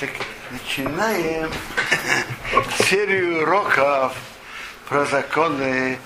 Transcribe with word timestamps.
Так 0.00 0.10
начинаем 0.52 1.50
серию 2.84 3.42
уроков 3.42 4.14
про 4.88 5.04
законы 5.06 5.98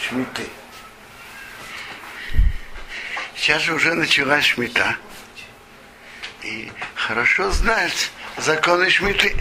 Шмиты. 0.00 0.48
Сейчас 3.36 3.62
же 3.62 3.74
уже 3.74 3.94
началась 3.94 4.46
Шмита. 4.46 4.96
И 6.42 6.72
хорошо 6.96 7.52
знать 7.52 8.10
законы 8.36 8.90
Шмиты. 8.90 9.36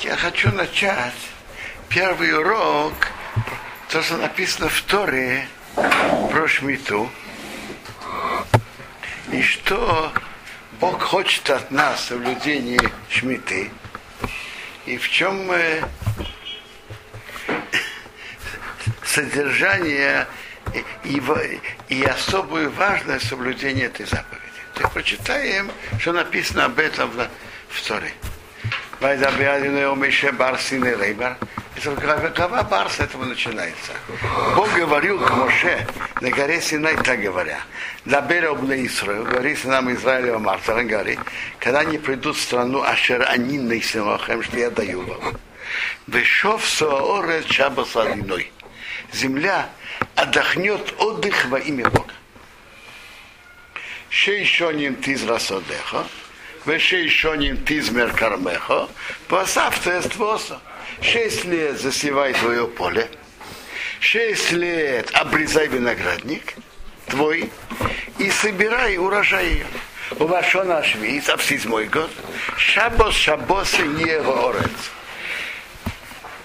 Я 0.00 0.16
хочу 0.16 0.50
начать 0.50 1.14
первый 1.88 2.36
урок, 2.36 2.94
то, 3.88 4.02
что 4.02 4.16
написано 4.16 4.68
в 4.68 4.82
Торе 4.82 5.46
про 5.76 6.48
Шмиту 6.48 7.08
и 9.32 9.42
что 9.42 10.12
Бог 10.78 11.02
хочет 11.02 11.48
от 11.50 11.70
нас 11.70 12.04
соблюдение 12.04 12.80
шмиты, 13.08 13.70
и 14.84 14.98
в 14.98 15.08
чем 15.08 15.46
мы 15.46 15.82
содержание 19.04 20.26
и, 21.04 21.22
и 21.88 22.04
особую 22.04 22.70
важность 22.72 23.28
соблюдения 23.28 23.84
этой 23.84 24.06
заповеди. 24.06 24.42
Так 24.74 24.92
прочитаем, 24.92 25.70
что 25.98 26.12
написано 26.12 26.66
об 26.66 26.78
этом 26.78 27.10
в, 27.10 27.28
в 27.68 27.88
Торе. 27.88 28.12
Глава 31.74 32.62
Барс 32.62 33.00
этого 33.00 33.24
начинается. 33.24 33.92
Бог 34.54 34.72
говорил 34.74 35.18
к 35.18 35.30
Моше 35.30 35.86
на 36.20 36.30
горе 36.30 36.60
Синай, 36.60 36.96
так 36.96 37.20
говоря. 37.20 37.60
Дабер 38.04 38.50
обне 38.50 38.86
Исраил, 38.86 39.24
говори 39.24 39.56
нам 39.64 39.92
Израилева 39.94 40.38
Марта, 40.38 40.74
он 40.74 40.86
говорит, 40.86 41.18
когда 41.58 41.80
они 41.80 41.98
придут 41.98 42.36
в 42.36 42.40
страну 42.42 42.82
Ашер 42.82 43.26
они 43.26 43.58
на 43.58 43.78
Исимахем, 43.78 44.42
что 44.42 44.58
я 44.58 44.70
даю 44.70 45.00
вам. 45.00 45.38
Вешов 46.06 46.64
Соорет 46.68 47.50
Шабас 47.50 47.96
Адиной. 47.96 48.52
Земля 49.10 49.70
отдохнет 50.14 50.94
отдых 50.98 51.46
во 51.46 51.58
имя 51.58 51.88
Бога. 51.88 52.12
Шейшоним 54.10 54.96
тизрасодеха, 54.96 56.04
вешейшоним 56.66 57.64
тизмер 57.64 58.12
кармеха, 58.12 58.88
посавте 59.26 59.98
эствоса 59.98 60.60
шесть 61.02 61.44
лет 61.44 61.80
засевай 61.80 62.32
твое 62.32 62.66
поле, 62.66 63.08
шесть 64.00 64.52
лет 64.52 65.10
обрезай 65.14 65.68
виноградник 65.68 66.54
твой 67.06 67.50
и 68.18 68.30
собирай 68.30 68.96
урожай 68.96 69.46
ее. 69.46 69.66
У 70.18 70.26
вас 70.26 70.46
что 70.46 70.64
наш 70.64 70.94
вид, 70.96 71.28
а 71.28 71.36
в 71.36 71.42
седьмой 71.42 71.86
год, 71.86 72.10
шабос 72.56 73.14
шабосы 73.14 73.82
не 73.82 74.10
орец. 74.10 74.90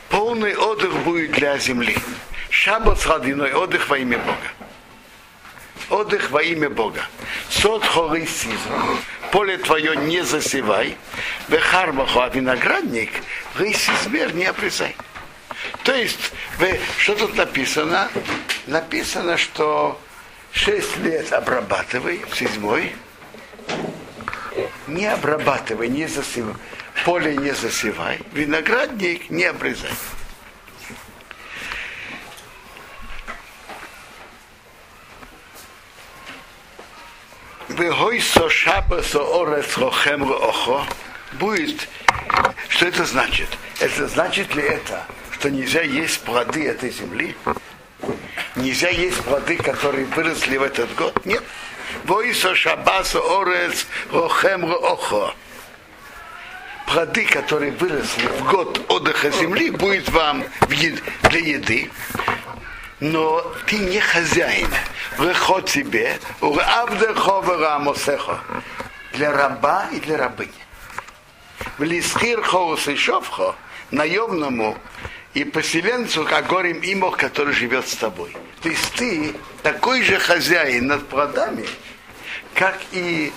Полный 0.10 0.56
отдых 0.56 0.94
будет 1.04 1.32
для 1.32 1.58
земли. 1.58 1.96
Шаббат 2.50 3.06
родиной 3.06 3.54
отдых 3.54 3.90
во 3.90 3.98
имя 3.98 4.18
Бога. 4.20 4.67
Отдых 5.90 6.32
во 6.32 6.42
имя 6.42 6.70
Бога. 6.70 7.06
Сот 7.50 7.86
хоры 7.86 8.26
сизм. 8.26 9.00
Поле 9.32 9.58
твое 9.58 9.96
не 9.96 10.22
засевай. 10.24 10.98
Вехармаху, 11.48 12.20
а 12.20 12.30
виноградник 12.30 13.12
рысь 13.56 13.90
измер 13.90 14.34
не 14.36 14.46
обрезай. 14.46 14.96
То 15.84 15.96
есть, 15.96 16.34
что 16.98 17.16
тут 17.16 17.36
написано? 17.36 18.10
Написано, 18.68 19.38
что 19.38 20.00
6 20.52 20.98
лет 20.98 21.32
обрабатывай, 21.32 22.22
в 22.30 22.36
седьмой, 22.36 22.94
не 24.88 25.06
обрабатывай, 25.06 25.88
не 25.88 26.08
засевай, 26.08 26.56
поле 27.06 27.36
не 27.36 27.52
засевай, 27.52 28.20
виноградник 28.34 29.30
не 29.30 29.46
обрезай. 29.46 29.92
Вегойсо 37.78 38.50
шабасо 38.50 39.20
орец 39.20 39.74
хохем 39.74 40.32
охо 40.32 40.84
будет 41.34 41.88
что 42.70 42.88
это 42.88 43.06
значит? 43.06 43.48
Это 43.80 44.08
значит 44.08 44.54
ли 44.56 44.64
это, 44.64 45.06
что 45.32 45.50
нельзя 45.50 45.82
есть 45.82 46.22
плоды 46.22 46.68
этой 46.68 46.90
земли? 46.90 47.36
Нельзя 48.56 48.90
есть 48.90 49.22
плоды, 49.22 49.58
которые 49.58 50.06
выросли 50.06 50.58
в 50.58 50.64
этот 50.64 50.94
год? 50.96 51.26
Нет. 51.26 51.44
Воисо 52.04 52.56
шабасо 52.56 53.20
орец 53.20 53.86
охем 54.12 54.66
охо. 54.72 55.34
Плоды, 56.88 57.26
которые 57.26 57.72
выросли 57.74 58.28
в 58.28 58.50
год 58.50 58.86
отдыха 58.90 59.30
земли, 59.32 59.70
будет 59.70 60.10
вам 60.10 60.44
для 60.68 61.40
еды. 61.40 61.92
Но 63.00 63.42
ты 63.68 63.78
не 63.78 64.00
хозяин. 64.00 64.70
Выход 65.18 65.66
тебе, 65.70 66.20
для 69.14 69.32
раба 69.32 69.88
и 69.92 70.00
для 70.00 70.18
рабыни 70.18 70.68
в 71.78 71.84
лисхир 71.84 72.42
хоус 72.42 72.88
и 72.88 72.96
шовхо, 72.96 73.56
наемному 73.92 74.78
и 75.34 75.44
поселенцу, 75.44 76.26
как 76.26 76.48
горем 76.48 76.80
имох, 76.82 77.18
который 77.18 77.54
живет 77.54 77.88
с 77.88 77.96
тобой. 77.96 78.36
То 78.62 78.70
есть 78.70 78.94
ты 78.94 79.36
такой 79.64 80.02
же 80.02 80.20
хозяин 80.20 80.88
над 80.88 81.08
плодами, 81.08 81.66
как 82.54 82.80
и, 82.92 83.32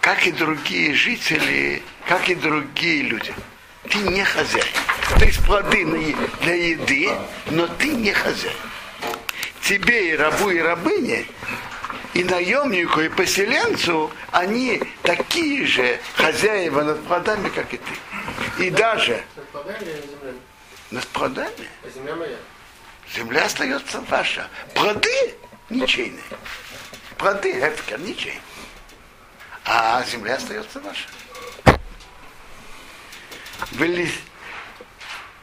как 0.00 0.26
и 0.26 0.32
другие 0.32 0.94
жители, 0.94 1.82
как 2.06 2.28
и 2.28 2.34
другие 2.34 3.02
люди. 3.02 3.34
Ты 3.88 3.98
не 3.98 4.24
хозяин. 4.24 4.83
То 5.18 5.24
есть 5.24 5.44
плоды 5.44 5.84
для 6.40 6.54
еды, 6.54 7.10
но 7.50 7.66
ты 7.66 7.88
не 7.88 8.12
хозяин. 8.12 8.56
Тебе 9.62 10.12
и 10.12 10.16
рабу, 10.16 10.50
и 10.50 10.58
рабыне 10.58 11.26
и 12.14 12.22
наемнику, 12.22 13.00
и 13.00 13.08
поселенцу, 13.08 14.10
они 14.30 14.80
такие 15.02 15.66
же 15.66 16.00
хозяева 16.14 16.82
над 16.82 17.04
плодами, 17.04 17.48
как 17.48 17.74
и 17.74 17.78
ты. 17.78 18.64
И 18.64 18.70
даже... 18.70 19.22
Над 19.36 19.48
плодами 19.48 19.82
или 19.82 20.00
землей? 20.00 20.40
Над 20.92 21.06
плодами. 21.08 21.68
Земля 21.92 22.14
моя? 22.14 22.36
Земля 23.14 23.44
остается 23.44 24.00
ваша. 24.02 24.48
Плоды 24.74 25.34
ничейные. 25.70 26.22
Плоды, 27.18 27.52
это 27.52 27.98
ничейные. 27.98 28.40
А 29.64 30.04
земля 30.04 30.36
остается 30.36 30.80
ваша. 30.80 31.08
Вели, 33.72 34.10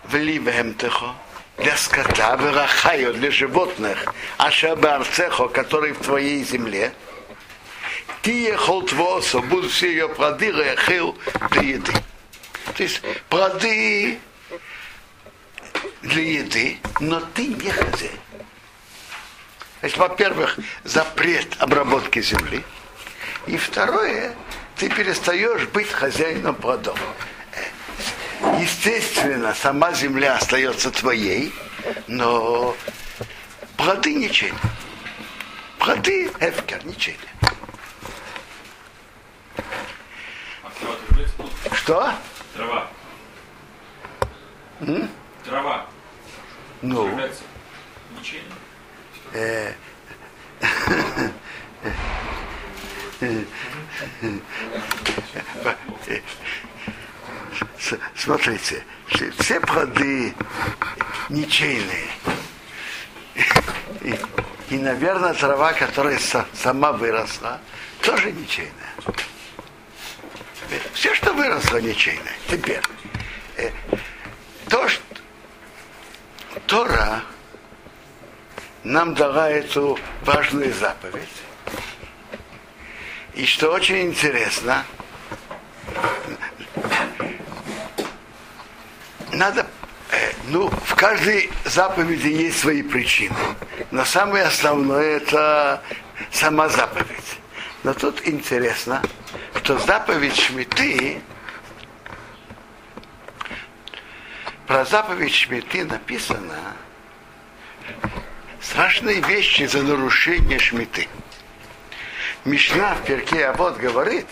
вели 0.09 0.39
бехемтехо 0.39 1.15
для 1.57 1.77
скота, 1.77 2.37
вырахаю 2.37 3.13
для 3.13 3.31
животных, 3.31 4.13
ашаба 4.37 4.95
арцехо, 4.95 5.47
который 5.47 5.93
в 5.93 5.99
твоей 5.99 6.43
земле, 6.43 6.93
ты 8.21 8.31
ехал 8.31 8.83
твосо, 8.83 9.41
будут 9.41 9.71
все 9.71 9.89
ее 9.91 10.09
плоды, 10.09 10.51
рахил 10.51 11.17
для 11.51 11.61
еды. 11.61 11.93
То 12.75 12.83
есть 12.83 13.01
плоды 13.29 14.19
для 16.01 16.21
еды, 16.21 16.77
но 16.99 17.19
ты 17.19 17.47
не 17.47 17.69
хозяин. 17.69 18.19
Значит, 19.79 19.97
во-первых, 19.97 20.59
запрет 20.83 21.47
обработки 21.59 22.21
земли. 22.21 22.63
И 23.47 23.57
второе, 23.57 24.35
ты 24.75 24.89
перестаешь 24.89 25.67
быть 25.69 25.89
хозяином 25.89 26.55
плодов 26.55 26.99
естественно, 28.61 29.53
сама 29.53 29.91
земля 29.93 30.35
остается 30.35 30.91
твоей, 30.91 31.53
но 32.07 32.75
плоды 33.77 34.13
ничейны. 34.13 34.57
Плоды 35.79 36.27
эфкер 36.39 36.85
ничейны. 36.85 37.17
Что? 41.73 42.13
Трава. 42.55 42.87
М? 44.81 45.09
Трава. 45.43 45.85
Ну. 46.81 47.09
Э, 49.33 49.73
смотрите, 58.15 58.83
все 59.39 59.59
плоды 59.59 60.33
ничейные. 61.29 62.07
И, 64.01 64.19
и, 64.69 64.77
наверное, 64.77 65.33
трава, 65.33 65.73
которая 65.73 66.19
сама 66.53 66.91
выросла, 66.91 67.59
тоже 68.01 68.31
ничейная. 68.31 68.71
Все, 70.93 71.13
что 71.13 71.33
выросло, 71.33 71.77
ничейное. 71.77 72.33
Теперь, 72.49 72.81
э, 73.57 73.71
то, 74.69 74.87
что 74.87 75.03
Тора 76.67 77.21
нам 78.83 79.13
дала 79.13 79.49
эту 79.49 79.99
важную 80.23 80.73
заповедь, 80.73 81.29
И 83.33 83.45
что 83.45 83.71
очень 83.71 84.07
интересно, 84.07 84.85
надо, 89.31 89.67
э, 90.11 90.31
ну, 90.47 90.69
в 90.69 90.95
каждой 90.95 91.51
заповеди 91.65 92.27
есть 92.27 92.59
свои 92.59 92.83
причины. 92.83 93.35
Но 93.91 94.05
самое 94.05 94.45
основное 94.45 95.17
это 95.17 95.81
сама 96.31 96.69
заповедь. 96.69 97.39
Но 97.83 97.93
тут 97.93 98.27
интересно, 98.27 99.01
что 99.55 99.79
заповедь 99.79 100.37
Шмиты, 100.39 101.21
про 104.67 104.85
заповедь 104.85 105.33
Шмиты 105.33 105.85
написано 105.85 106.75
страшные 108.61 109.21
вещи 109.21 109.63
за 109.63 109.81
нарушение 109.81 110.59
Шмиты. 110.59 111.07
Мишна 112.45 112.95
в 112.95 113.05
перке 113.05 113.47
Авод 113.47 113.77
говорит, 113.77 114.27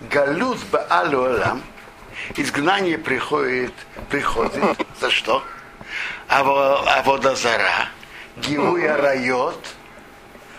Галут 0.00 0.58
Баалуалам, 0.70 1.62
изгнание 2.36 2.98
приходит, 2.98 3.72
приходит, 4.10 4.62
за 5.00 5.10
что? 5.10 5.42
А 6.28 7.02
водозара, 7.02 7.88
Гиуя 8.36 8.96
райот, 8.96 9.74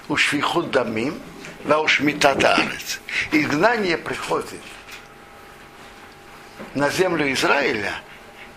Ушвихут 0.07 0.71
дамим, 0.71 1.19
Лаушмитат 1.65 2.43
арец. 2.43 3.01
Изгнание 3.31 3.97
приходит 3.97 4.61
на 6.73 6.89
землю 6.89 7.31
Израиля 7.33 7.93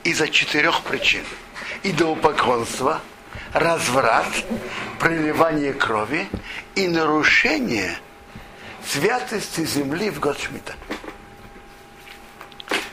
из-за 0.05 0.29
четырех 0.29 0.83
причин. 0.83 1.25
Идолопоклонство, 1.83 3.01
разврат, 3.53 4.29
проливание 4.99 5.73
крови 5.73 6.29
и 6.75 6.87
нарушение 6.87 7.99
святости 8.87 9.65
земли 9.65 10.11
в 10.11 10.21
год 10.21 10.39
Шмита. 10.39 10.75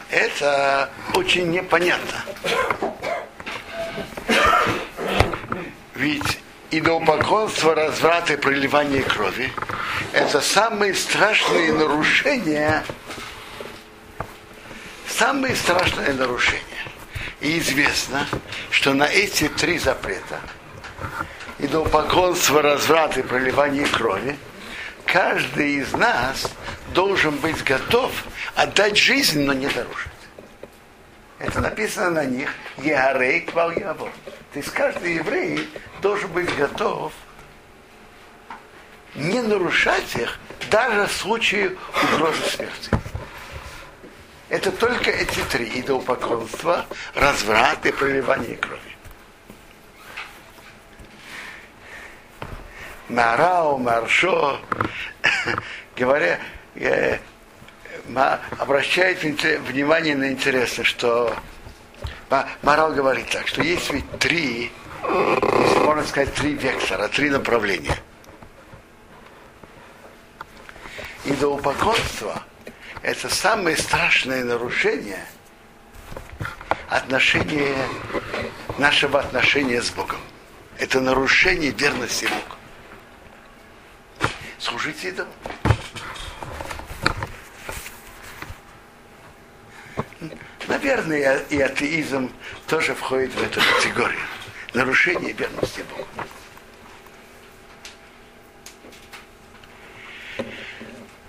Это 0.09 0.89
очень 1.13 1.51
непонятно. 1.51 2.23
Ведь 5.95 6.39
идолопоклонство, 6.71 7.75
разврат 7.75 8.29
и 8.31 8.37
проливание 8.37 9.03
крови– 9.03 9.51
это 10.13 10.39
самые 10.41 10.93
страшные 10.93 11.73
нарушения, 11.73 12.85
самые 15.07 15.55
страшные 15.55 16.13
нарушения. 16.13 16.63
И 17.41 17.59
известно, 17.59 18.27
что 18.71 18.93
на 18.93 19.03
эти 19.03 19.47
три 19.49 19.77
запрета– 19.77 20.39
идолопоклонство, 21.59 22.61
разврат 22.61 23.17
и 23.17 23.23
проливание 23.23 23.85
крови– 23.85 24.37
каждый 25.07 25.75
из 25.75 25.93
нас 25.93 26.51
должен 26.97 27.35
быть 27.35 27.63
готов 27.63 28.11
отдать 28.55 28.97
жизнь, 28.97 29.43
но 29.43 29.53
не 29.53 29.67
нарушить. 29.67 30.11
Это 31.37 31.61
написано 31.61 32.09
на 32.09 32.25
них 32.25 32.49
Егарей 32.79 33.41
Квал 33.41 33.69
Яво. 33.69 34.09
То 34.51 34.59
есть 34.59 34.71
каждый 34.71 35.13
еврей 35.13 35.69
должен 36.01 36.31
быть 36.31 36.51
готов 36.55 37.13
не 39.13 39.43
нарушать 39.43 40.15
их 40.15 40.39
даже 40.71 41.05
в 41.05 41.11
случае 41.11 41.77
угрозы 42.15 42.41
смерти. 42.49 42.89
Это 44.49 44.71
только 44.71 45.11
эти 45.11 45.41
три 45.51 45.79
идолопоклонство, 45.79 46.87
разврат 47.13 47.85
и 47.85 47.91
проливание 47.91 48.57
крови. 48.57 48.81
Марау, 53.07 53.77
Маршо, 53.77 54.59
говоря, 55.95 56.39
обращает 58.57 59.21
внимание 59.23 60.15
на 60.15 60.31
интересно, 60.31 60.83
что 60.83 61.35
Марал 62.61 62.93
говорит 62.93 63.29
так, 63.29 63.47
что 63.47 63.61
есть 63.61 63.91
ведь 63.91 64.09
три, 64.19 64.71
если 65.03 65.79
можно 65.79 66.03
сказать, 66.05 66.33
три 66.33 66.53
вектора, 66.53 67.07
три 67.07 67.29
направления. 67.29 67.97
Идолопоклонство– 71.25 72.43
это 73.01 73.27
самое 73.29 73.75
страшное 73.75 74.43
нарушение 74.43 75.25
отношения, 76.89 77.75
нашего 78.77 79.19
отношения 79.19 79.81
с 79.81 79.89
Богом. 79.91 80.19
Это 80.77 81.01
нарушение 81.01 81.71
верности 81.71 82.25
Богу. 82.25 82.55
Служите 84.59 85.09
идолу. 85.09 85.27
Наверное, 90.67 91.39
и 91.49 91.59
атеизм 91.59 92.31
тоже 92.67 92.93
входит 92.93 93.33
в 93.33 93.41
эту 93.41 93.61
категорию. 93.61 94.19
Нарушение 94.73 95.31
верности 95.31 95.83
Богу. 95.89 96.07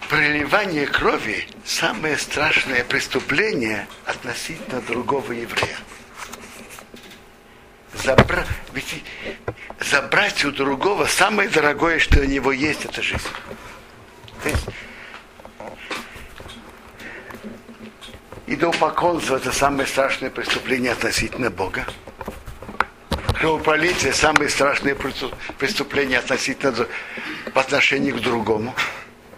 Проливание 0.09 0.87
крови– 0.87 1.47
самое 1.65 2.17
страшное 2.17 2.83
преступление 2.83 3.87
относительно 4.07 4.81
другого 4.81 5.33
еврея. 5.33 5.77
Забра... 7.93 8.45
Ведь 8.73 9.05
забрать 9.81 10.45
у 10.45 10.51
другого 10.51 11.05
самое 11.07 11.49
дорогое, 11.49 11.99
что 11.99 12.21
у 12.21 12.25
него 12.25 12.53
есть, 12.53 12.87
это 12.87 13.03
жизнь. 13.03 13.23
То 14.43 14.49
есть 14.49 14.65
Идолопоклонство– 18.51 19.37
это 19.37 19.53
самое 19.53 19.87
страшное 19.87 20.31
преступление 20.31 20.93
относительно 20.93 21.51
Бога. 21.51 21.85
Кровопролитие– 23.39 24.13
самое 24.15 24.49
страшное 24.49 24.97
преступление 25.59 26.19
относительно 26.19 26.87
в 27.53 27.59
отношении 27.59 28.11
к 28.11 28.21
другому, 28.21 28.75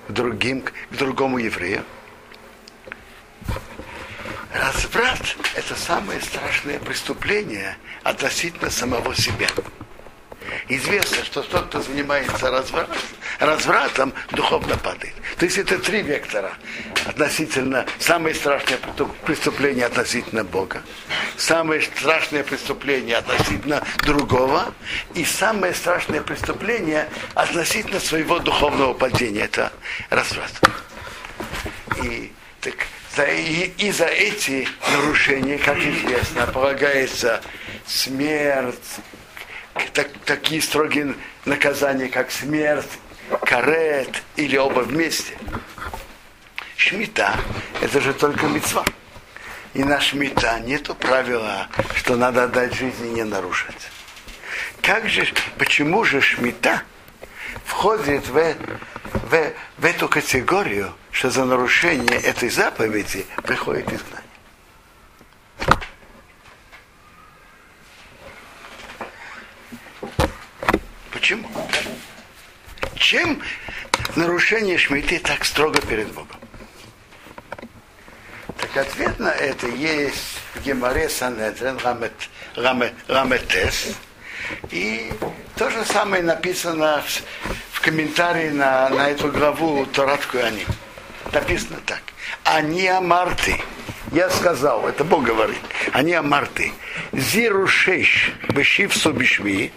к 0.06 0.12
другим, 0.12 0.62
к 0.62 0.72
другому 0.92 1.38
еврею. 1.38 1.82
Разврат– 4.54 5.36
это 5.56 5.74
самое 5.74 6.20
страшное 6.20 6.78
преступление 6.78 7.78
относительно 8.04 8.70
самого 8.70 9.12
себя. 9.16 9.48
Известно, 10.68 11.24
что 11.24 11.42
тот, 11.42 11.66
кто 11.66 11.82
занимается 11.82 12.48
развратом, 12.48 12.96
развратом, 13.40 14.12
духовно 14.30 14.76
падает. 14.76 15.14
То 15.36 15.46
есть 15.46 15.58
это 15.58 15.80
три 15.80 16.02
вектора 16.02 16.52
относительно, 17.10 17.86
самое 17.98 18.34
страшное 18.34 18.78
преступление 19.24 19.86
относительно 19.86 20.44
Бога, 20.44 20.82
самое 21.36 21.82
страшное 21.82 22.44
преступление 22.44 23.16
относительно 23.16 23.82
другого 24.04 24.72
и 25.14 25.24
самое 25.24 25.74
страшное 25.74 26.20
преступление 26.20 27.08
относительно 27.34 28.00
своего 28.00 28.38
духовного 28.38 28.94
падения. 28.94 29.42
Это 29.42 29.72
разврат. 30.08 30.52
И 32.02 32.32
так, 32.60 32.74
за, 33.16 33.24
и, 33.24 33.72
и 33.78 33.90
за 33.90 34.06
эти 34.06 34.68
нарушения, 34.92 35.58
как 35.58 35.78
известно, 35.78 36.46
полагается 36.46 37.40
смерть, 37.86 39.00
так, 39.92 40.08
такие 40.24 40.62
строгие 40.62 41.14
наказания, 41.44 42.08
как 42.08 42.30
смерть, 42.30 42.88
карет 43.44 44.22
или 44.36 44.56
оба 44.56 44.80
вместе. 44.80 45.34
Шмита– 46.90 47.38
это 47.80 48.00
же 48.00 48.12
только 48.12 48.46
мецва. 48.48 48.84
И 49.74 49.84
на 49.84 50.00
шмита 50.00 50.58
нету 50.58 50.96
правила, 50.96 51.68
что 51.94 52.16
надо 52.16 52.42
отдать 52.42 52.74
жизнь 52.74 53.06
и 53.06 53.10
не 53.10 53.22
нарушать. 53.22 53.88
Как 54.82 55.08
же, 55.08 55.24
почему 55.56 56.02
же 56.02 56.20
шмита 56.20 56.82
входит 57.64 58.26
в, 58.26 58.34
в, 58.34 59.52
в 59.78 59.84
эту 59.84 60.08
категорию, 60.08 60.92
что 61.12 61.30
за 61.30 61.44
нарушение 61.44 62.18
этой 62.18 62.48
заповеди 62.48 63.24
приходит 63.44 63.86
изгнание? 63.92 64.24
Почему? 71.12 71.48
Чем 72.96 73.40
нарушение 74.16 74.76
шмиты 74.76 75.20
так 75.20 75.44
строго 75.44 75.80
перед 75.82 76.08
Богом? 76.12 76.40
Так 78.60 78.76
ответ 78.76 79.18
на 79.18 79.30
это 79.30 79.66
есть 79.66 80.38
в 80.54 80.62
Геморе 80.64 81.08
Санедрен 81.08 81.78
Рамет, 81.78 82.12
Рамет, 82.56 82.94
Раметес. 83.08 83.96
И 84.70 85.12
то 85.56 85.70
же 85.70 85.84
самое 85.84 86.22
написано 86.22 87.02
в, 87.02 87.76
в 87.76 87.80
комментарии 87.80 88.50
на, 88.50 88.88
на 88.90 89.08
эту 89.10 89.30
главу 89.30 89.86
Торат 89.86 90.24
Куаним. 90.26 90.66
Написано 91.32 91.78
так. 91.86 92.02
Они 92.44 92.86
амарты. 92.86 93.60
Я 94.12 94.28
сказал, 94.30 94.88
это 94.88 95.04
Бог 95.04 95.24
говорит. 95.24 95.60
Они 95.92 96.12
амарты. 96.12 96.72
Зиру 97.12 97.66
шеш 97.66 98.32
бешив 98.52 98.94
субишви 98.94 99.72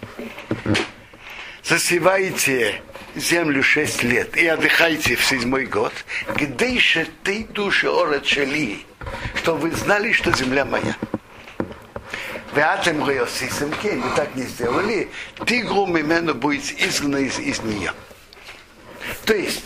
засеваете 1.64 2.82
землю 3.14 3.62
шесть 3.62 4.02
лет 4.02 4.36
и 4.36 4.46
отдыхайте 4.46 5.16
в 5.16 5.24
седьмой 5.24 5.66
год, 5.66 5.92
где 6.34 6.78
же 6.78 7.06
ты 7.22 7.44
души 7.44 7.88
орет 7.88 8.26
шели, 8.26 8.84
что 9.36 9.56
вы 9.56 9.70
знали, 9.72 10.12
что 10.12 10.32
земля 10.32 10.64
моя. 10.64 10.96
Вы 12.52 12.60
атем 12.60 13.00
вы 13.00 13.20
так 14.16 14.34
не 14.36 14.42
сделали, 14.42 15.10
тигру 15.46 15.86
мимену 15.86 16.34
будет 16.34 16.70
изгнан 16.80 17.24
из, 17.24 17.38
из 17.38 17.60
нее. 17.62 17.92
То 19.24 19.34
есть, 19.34 19.64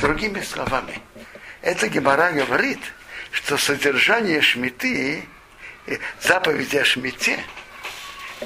другими 0.00 0.40
словами, 0.40 1.00
эта 1.62 1.88
гемора 1.88 2.30
говорит, 2.32 2.80
что 3.32 3.56
содержание 3.56 4.40
шмиты, 4.40 5.24
э, 5.86 5.98
заповеди 6.20 6.76
о 6.76 6.84
шмите, 6.84 7.40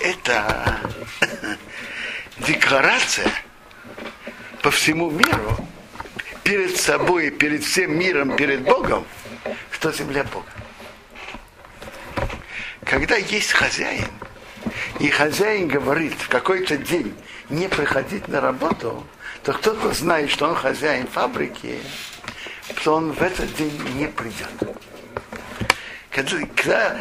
это 0.01 0.81
декларация 2.39 3.31
по 4.67 4.73
всему 4.73 5.13
миру, 5.13 5.57
перед 6.43 6.77
собой, 6.77 7.31
перед 7.31 7.63
всем 7.63 7.97
миром, 7.97 8.35
перед 8.35 8.63
Богом, 8.63 9.07
что 9.71 9.93
земля 9.93 10.25
Бога. 10.25 10.51
Когда 12.83 13.15
есть 13.15 13.53
хозяин, 13.53 14.09
и 14.99 15.09
хозяин 15.09 15.69
говорит 15.69 16.15
в 16.15 16.27
какой-то 16.27 16.77
день 16.79 17.15
не 17.49 17.69
приходить 17.69 18.27
на 18.27 18.41
работу, 18.41 19.07
то 19.45 19.53
кто-то 19.53 19.93
знает, 19.93 20.31
что 20.31 20.49
он 20.49 20.57
хозяин 20.57 21.07
фабрики, 21.07 21.79
то 22.83 22.97
он 22.97 23.13
в 23.13 23.23
этот 23.23 23.55
день 23.55 23.81
не 23.95 24.09
придет. 24.09 24.51
Когда, 26.11 26.39
когда 26.57 26.99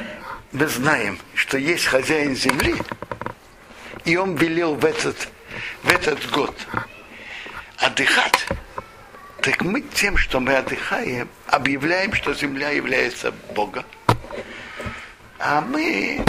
мы 0.52 0.68
знаем, 0.68 1.18
что 1.34 1.58
есть 1.58 1.86
хозяин 1.86 2.36
земли, 2.36 2.76
и 4.04 4.18
он 4.18 4.36
велел 4.36 4.76
в 4.76 4.86
этот, 4.86 5.30
в 5.82 5.90
этот 5.90 6.30
год 6.30 6.56
отдыхать, 7.78 8.48
так 9.42 9.62
мы 9.62 9.82
тем, 9.82 10.18
что 10.18 10.40
мы 10.40 10.56
отдыхаем, 10.56 11.30
объявляем, 11.48 12.14
что 12.14 12.34
земля 12.34 12.70
является 12.70 13.32
Богом. 13.54 13.86
А 15.40 15.62
мы 15.62 16.24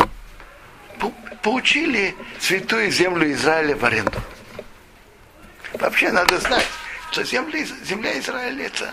получили 1.43 2.15
святую 2.41 2.91
землю 2.91 3.33
Израиля 3.33 3.77
в 3.77 3.85
аренду. 3.85 4.21
Вообще 5.75 6.11
надо 6.11 6.39
знать, 6.39 6.67
что 7.11 7.23
земля, 7.25 7.65
земля 7.85 8.19
Израиля 8.19 8.67
это 8.67 8.93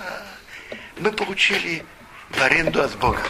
мы 1.00 1.12
получили 1.12 1.84
в 2.30 2.42
аренду 2.42 2.82
от 2.82 2.96
Бога. 2.98 3.22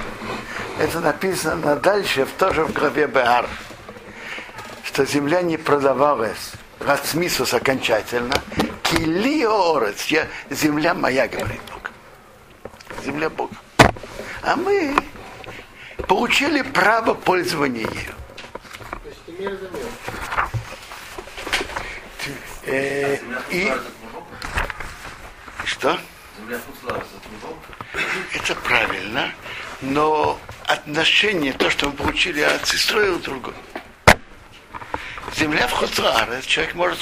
Это 0.79 0.99
написано 0.99 1.75
дальше, 1.77 2.27
тоже 2.37 2.65
в 2.65 2.73
главе 2.73 3.07
Беар, 3.07 3.47
что 4.83 5.05
земля 5.05 5.41
не 5.41 5.57
продавалась 5.57 6.51
Рацмисус 6.79 7.53
окончательно. 7.53 8.35
Килиорец, 8.93 10.05
я, 10.07 10.27
земля 10.51 10.93
моя, 10.93 11.27
говорит 11.27 11.61
Бог. 11.71 11.91
Земля 13.03 13.29
Бога. 13.29 13.55
А 14.43 14.55
мы 14.55 14.95
получили 16.07 16.61
право 16.61 17.15
пользования 17.15 17.87
ею. 17.87 18.13
Э, 22.65 23.17
и 23.49 23.71
что? 25.65 25.99
Это 28.33 28.55
правильно, 28.55 29.33
но 29.81 30.39
отношение, 30.67 31.53
то, 31.53 31.69
что 31.69 31.87
мы 31.87 31.93
получили 31.93 32.41
от 32.41 32.67
сестры, 32.67 33.15
другое. 33.17 33.55
Земля 35.35 35.67
в 35.67 35.71
Хуцуарес, 35.71 36.45
человек 36.45 36.75
может 36.75 36.99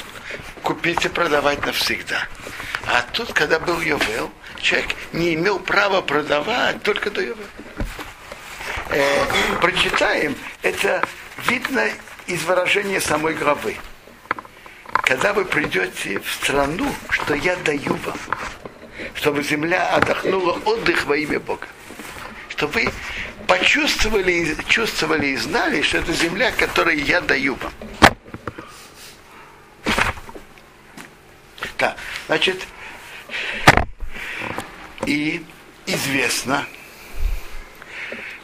купить 0.62 1.04
и 1.04 1.08
продавать 1.08 1.64
навсегда. 1.66 2.26
А 2.86 3.02
тут, 3.12 3.32
когда 3.32 3.58
был 3.58 3.80
Йовел, 3.80 4.30
человек 4.60 4.90
не 5.12 5.34
имел 5.34 5.58
права 5.58 6.00
продавать 6.00 6.82
только 6.82 7.10
до 7.10 7.20
Йовел. 7.20 7.46
Э, 8.90 9.24
прочитаем, 9.60 10.36
это 10.62 11.02
видно 11.48 11.88
из 12.26 12.42
выражения 12.44 13.00
самой 13.00 13.34
главы. 13.34 13.76
Когда 15.02 15.32
вы 15.32 15.44
придете 15.44 16.20
в 16.20 16.30
страну, 16.32 16.92
что 17.10 17.34
я 17.34 17.56
даю 17.56 17.94
вам, 18.04 18.18
чтобы 19.14 19.42
земля 19.42 19.88
отдохнула 19.90 20.52
отдых 20.64 21.04
во 21.06 21.16
имя 21.16 21.40
Бога. 21.40 21.66
Чтобы 22.48 22.72
вы 22.74 22.92
почувствовали, 23.46 24.56
чувствовали 24.68 25.28
и 25.28 25.36
знали, 25.36 25.82
что 25.82 25.98
это 25.98 26.12
земля, 26.12 26.52
которую 26.52 27.04
я 27.04 27.20
даю 27.20 27.56
вам. 27.56 27.72
Да, 31.82 31.96
значит, 32.28 32.64
и 35.04 35.44
известно, 35.84 36.64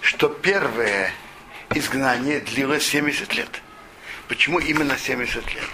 что 0.00 0.28
первое 0.28 1.12
изгнание 1.73 2.40
длилось 2.40 2.85
70 2.85 3.33
лет. 3.37 3.62
Почему 4.26 4.59
именно 4.59 4.99
70 4.99 5.54
лет? 5.54 5.68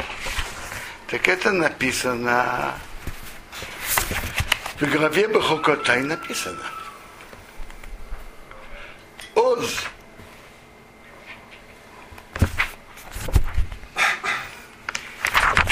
Так 1.07 1.27
это 1.27 1.53
написано 1.53 2.75
в 4.79 4.85
главе 4.85 5.27
Бахокотай 5.29 6.03
написано. 6.03 6.67
Оз 9.35 9.87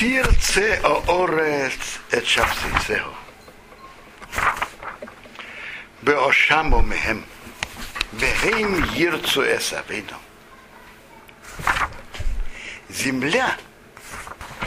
Тирце 0.02 0.80
оорец 0.82 2.00
эт 2.11 2.26
шапсицехо. 2.26 3.14
Беошамо 6.02 6.82
мехем. 6.82 7.25
Бехем 8.11 8.82
ерцу 8.94 9.42
эсавиду. 9.44 10.16
Земля 12.88 13.56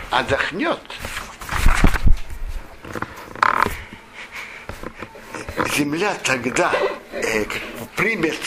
отдохнет. 0.10 0.80
Земля 5.76 6.16
тогда 6.24 6.72
э, 7.12 7.44
примет 7.98 8.40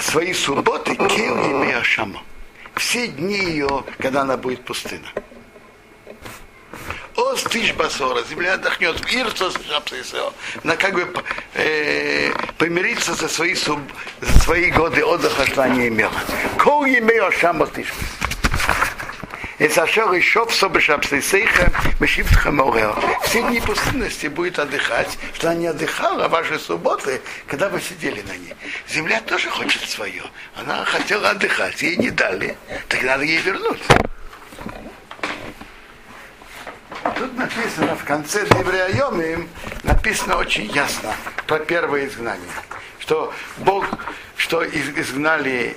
свои 0.00 0.32
субботы 0.32 0.96
кел 0.96 1.36
и 1.44 1.52
все 2.92 3.06
дни 3.06 3.38
ее, 3.38 3.84
когда 3.98 4.20
она 4.20 4.36
будет 4.36 4.66
пустына. 4.66 5.08
Тысяч 7.50 7.72
басора, 7.72 8.22
земля 8.28 8.54
отдохнет, 8.54 9.00
Ирцос 9.10 9.54
она 10.62 10.76
как 10.76 10.92
бы 10.92 11.10
э, 11.54 12.30
помириться 12.58 13.14
за 13.14 13.28
свои, 13.28 13.54
суб, 13.54 13.80
свои 14.42 14.70
годы 14.70 15.02
отдыха, 15.06 15.46
что 15.46 15.64
она 15.64 15.74
не 15.74 15.88
имела. 15.88 16.12
Кол 16.58 16.84
имею 16.84 17.28
Ашама 17.28 17.66
тысяч 19.62 19.72
Эсашер 19.72 20.12
еще 20.12 20.44
в 20.44 20.54
Собешапсисейха 20.54 21.72
Мешивтха 22.00 22.50
Морел. 22.50 22.96
Все 23.22 23.42
дни 23.42 23.60
пустынности 23.60 24.26
будет 24.26 24.58
отдыхать, 24.58 25.18
что 25.34 25.50
она 25.50 25.60
не 25.60 25.66
отдыхала 25.68 26.28
ваши 26.28 26.58
субботы, 26.58 27.20
когда 27.46 27.68
вы 27.68 27.80
сидели 27.80 28.22
на 28.22 28.36
ней. 28.36 28.54
Земля 28.88 29.20
тоже 29.20 29.48
хочет 29.50 29.88
свое. 29.88 30.22
Она 30.56 30.84
хотела 30.84 31.30
отдыхать, 31.30 31.80
ей 31.82 31.96
не 31.96 32.10
дали. 32.10 32.56
Так 32.88 33.02
надо 33.02 33.24
ей 33.24 33.38
вернуть. 33.38 33.80
Тут 37.16 37.36
написано 37.36 37.96
в 37.96 38.04
конце 38.04 38.46
Девреайомим, 38.46 39.48
написано 39.82 40.36
очень 40.36 40.66
ясно 40.66 41.14
про 41.46 41.58
первое 41.58 42.06
изгнание. 42.06 42.48
Что 42.98 43.32
Бог, 43.58 43.86
что 44.36 44.64
изгнали 44.64 45.76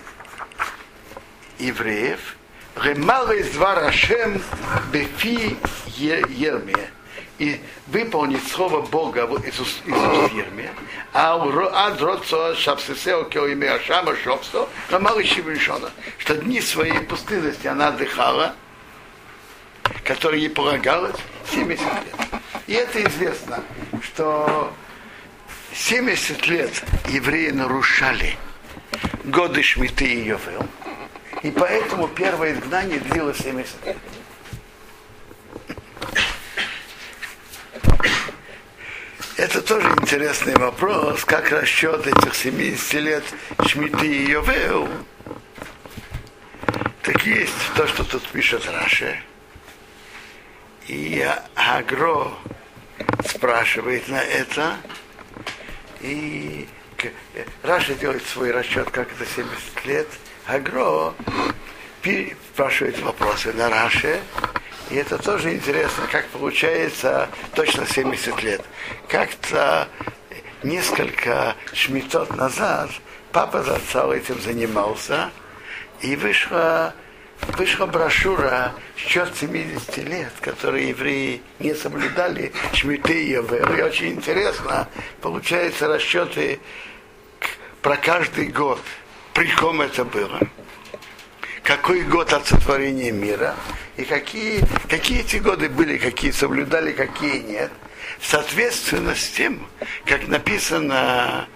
евреев, 1.60 2.20
Ремал 2.76 3.32
из 3.32 3.52
два 3.52 3.76
Рашем 3.76 4.42
Бефи 4.92 5.56
Ерме 5.96 6.76
и 7.38 7.62
выполнить 7.88 8.46
слово 8.50 8.82
Бога 8.82 9.30
из 9.46 9.58
уст 9.62 9.82
Ерме, 9.86 10.70
а 11.14 11.36
ад 11.74 12.02
родцо 12.02 12.54
шапсесео 12.56 13.26
кео 13.26 13.48
имя 13.48 13.76
Ашама 13.76 14.16
шопсо, 14.18 14.68
Ремал 14.90 15.20
из 15.20 15.32
Шивишона, 15.32 15.90
что 16.18 16.36
дни 16.36 16.60
своей 16.60 17.00
пустынности 17.00 17.66
она 17.68 17.90
отдыхала, 17.90 18.56
которая 20.04 20.40
ей 20.40 20.50
полагалось 20.50 21.16
70 21.50 21.82
лет. 21.82 22.42
И 22.68 22.74
это 22.74 23.02
известно, 23.06 23.64
что 24.02 24.74
70 25.74 26.46
лет 26.48 26.84
евреи 27.08 27.52
нарушали 27.52 28.36
годы 29.24 29.64
Шмиты 29.64 30.06
и 30.06 30.26
Йовел, 30.26 30.68
и 31.44 31.52
поэтому 31.52 32.08
первое 32.08 32.54
изгнание 32.54 33.00
длилось 33.00 33.38
70 33.38 33.86
лет. 33.86 33.98
Это 39.38 39.62
тоже 39.62 39.88
интересный 40.02 40.56
вопрос, 40.56 41.26
как 41.26 41.52
расчет 41.52 42.08
этих 42.08 42.34
70 42.34 42.94
лет 42.94 43.24
Шмиты 43.68 44.08
и 44.08 44.32
Йовеу. 44.32 44.88
Так 47.02 47.26
есть 47.26 47.54
то, 47.76 47.86
что 47.86 48.06
тут 48.06 48.26
пишет 48.30 48.66
Раши. 48.68 49.22
И 50.88 51.28
Агро 51.56 52.32
спрашивает 53.28 54.08
на 54.08 54.22
это, 54.22 54.78
и 56.00 56.68
Раша 57.62 57.94
делает 57.96 58.26
свой 58.26 58.52
расчет, 58.52 58.90
как 58.90 59.12
это 59.12 59.26
70 59.26 59.86
лет. 59.86 60.08
Агро 60.48 61.14
спрашивает 62.54 63.00
вопросы 63.00 63.52
на 63.54 63.70
Раше, 63.70 64.22
и 64.92 64.96
это 64.96 65.18
тоже 65.18 65.56
интересно, 65.56 66.06
как 66.12 66.28
получается 66.28 67.30
точно 67.56 67.88
70 67.88 68.44
лет. 68.44 68.62
Как-то 69.08 69.88
несколько 70.62 71.56
шмитот 71.74 72.36
назад 72.38 72.92
папа 73.32 73.64
зацал 73.64 74.14
этим 74.14 74.40
занимался, 74.40 75.32
и 76.02 76.16
вышла, 76.16 76.94
вышла 77.58 77.88
брошюра 77.88 78.74
счет 78.96 79.36
70 79.36 79.98
лет, 79.98 80.32
которые 80.42 80.90
евреи 80.90 81.42
не 81.60 81.74
соблюдали 81.74 82.54
шмиты 82.74 83.30
И 83.30 83.34
очень 83.82 84.12
интересно, 84.14 84.88
получается 85.22 85.88
расчеты 85.88 86.60
про 87.82 87.98
каждый 87.98 88.48
год, 88.48 88.80
при 89.36 89.52
ком 89.52 89.82
это 89.82 90.06
было 90.06 90.40
какой 91.62 92.04
год 92.04 92.32
от 92.32 92.48
сотворения 92.48 93.12
мира, 93.12 93.56
и 93.98 94.06
какие, 94.06 94.62
какие 94.88 95.22
эти 95.22 95.38
годы 95.38 95.68
были, 95.68 95.98
какие 95.98 96.30
соблюдали, 96.32 96.92
какие 96.92 97.40
нет, 97.40 97.72
соответственно 98.22 99.16
с 99.16 99.28
тем, 99.30 99.68
как 100.06 100.28
написано 100.28 101.48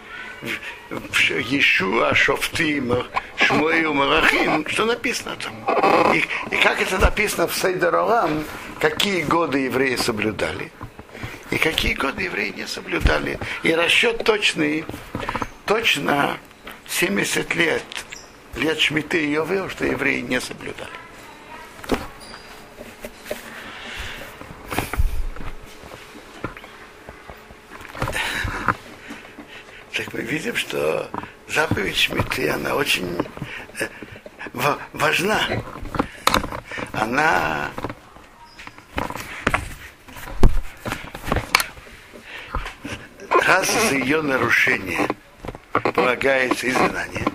в 0.89 1.29
Иешуа, 1.29 2.15
Шофтим, 2.15 3.03
Шмуэю, 3.37 3.93
Марахим, 3.93 4.67
что 4.67 4.85
написано 4.85 5.35
там. 5.35 6.13
И, 6.15 6.25
и 6.51 6.59
как 6.59 6.81
это 6.81 6.97
написано 6.97 7.47
в 7.47 7.55
Сейдеролам, 7.55 8.43
какие 8.79 9.21
годы 9.21 9.59
евреи 9.59 9.95
соблюдали, 9.95 10.71
и 11.51 11.57
какие 11.57 11.93
годы 11.93 12.23
евреи 12.23 12.51
не 12.57 12.65
соблюдали. 12.65 13.37
И 13.61 13.73
расчет 13.73 14.23
точный, 14.23 14.85
точно 15.67 16.39
70 16.89 17.55
лет 17.55 17.83
лет 18.55 18.79
Шмиты 18.79 19.23
и 19.23 19.31
Йовел, 19.31 19.69
что 19.69 19.85
евреи 19.85 20.21
не 20.21 20.41
соблюдали. 20.41 20.89
Так 29.95 30.13
мы 30.13 30.21
видим, 30.21 30.55
что 30.55 31.09
заповедь 31.47 31.97
Шмиты, 31.97 32.49
она 32.49 32.75
очень 32.75 33.17
э, 33.79 33.87
важна. 34.93 35.41
Она 36.93 37.69
раз 43.45 43.67
за 43.89 43.95
ее 43.95 44.21
нарушение 44.21 45.07
полагается 45.81 46.69
изгнание, 46.69 47.25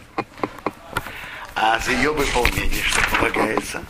а 1.55 1.79
за 1.79 1.93
ее 1.93 2.13
выполнение 2.13 2.83
что 2.83 3.01
полагается? 3.17 3.83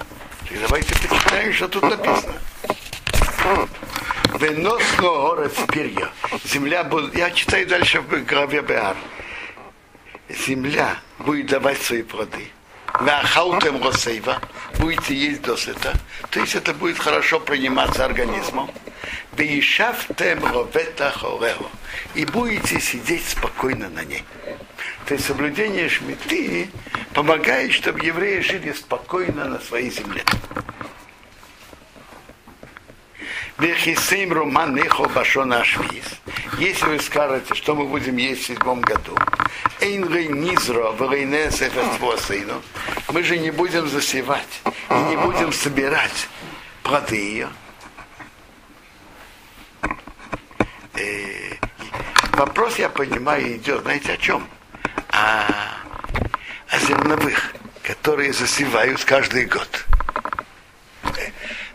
Так 0.49 0.61
давайте 0.61 0.95
почитаем, 0.95 1.53
что 1.53 1.69
тут 1.69 1.83
написано. 1.83 2.35
Вынос 4.35 4.83
город 4.99 5.53
перья. 5.73 6.09
Земля 6.45 6.85
будет... 6.85 7.17
Я 7.17 7.31
читаю 7.31 7.67
дальше 7.67 8.01
в 8.01 8.25
главе 8.25 8.63
Беар. 8.63 8.97
Земля 10.29 10.97
будет 11.19 11.47
давать 11.47 11.81
свои 11.81 12.03
плоды. 12.03 12.51
Вахаутем 13.01 13.83
росейва. 13.83 14.41
Будете 14.79 15.15
есть 15.15 15.43
досыта. 15.43 15.95
То 16.31 16.41
есть 16.41 16.55
это 16.55 16.75
будет 16.75 16.99
хорошо 16.99 17.41
приниматься 17.41 18.05
организмом. 18.05 18.71
Вишафтем 19.37 20.45
ровета 20.45 21.11
хорео. 21.11 21.71
И 22.15 22.25
будете 22.25 22.81
сидеть 22.81 23.29
спокойно 23.29 23.89
на 23.89 24.05
ней. 24.05 24.25
То 25.07 25.15
есть 25.15 25.27
соблюдение 25.27 25.89
шмиты 25.89 26.71
помогает, 27.13 27.73
чтобы 27.73 28.05
евреи 28.05 28.41
жили 28.41 28.73
спокойно 28.73 29.45
на 29.45 29.61
своей 29.61 29.91
земле. 29.91 30.25
Если 36.59 36.87
вы 36.87 36.99
скажете, 36.99 37.55
что 37.55 37.75
мы 37.75 37.87
будем 37.87 38.17
есть 38.17 38.43
в 38.43 38.47
седьмом 38.47 38.81
году, 38.81 39.17
мы 43.13 43.23
же 43.23 43.39
не 43.39 43.51
будем 43.51 43.87
засевать 43.89 44.63
и 44.91 44.95
не 44.95 45.17
будем 45.17 45.53
собирать 45.53 46.29
плоды 46.83 47.17
ее. 47.17 47.49
Э, 50.95 51.55
вопрос, 52.33 52.79
я 52.79 52.89
понимаю, 52.89 53.57
идет, 53.57 53.83
знаете, 53.83 54.15
о 54.15 54.17
чем? 54.17 54.47
О, 55.25 55.47
о 56.69 56.79
зерновых, 56.81 57.55
которые 57.83 58.35
засевают 58.35 59.03
каждый 59.05 59.47
год. 59.47 59.87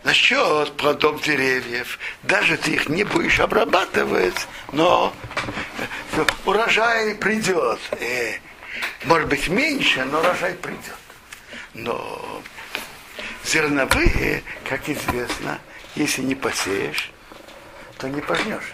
Насчет 0.03 0.77
плодов 0.77 1.23
деревьев, 1.23 1.97
даже 2.21 2.57
ты 2.57 2.71
их 2.71 2.89
не 2.89 3.03
будешь 3.03 3.39
обрабатывать, 3.39 4.47
но 4.71 5.15
урожай 6.45 7.15
придет. 7.15 7.79
И, 7.99 8.39
может 9.05 9.27
быть, 9.27 9.47
меньше, 9.47 10.05
но 10.05 10.19
урожай 10.19 10.53
придет. 10.53 10.99
Но 11.73 12.43
зерновые, 13.43 14.43
как 14.69 14.87
известно, 14.87 15.59
если 15.95 16.21
не 16.21 16.35
посеешь, 16.35 17.11
то 17.97 18.07
не 18.07 18.21
пожнешь. 18.21 18.73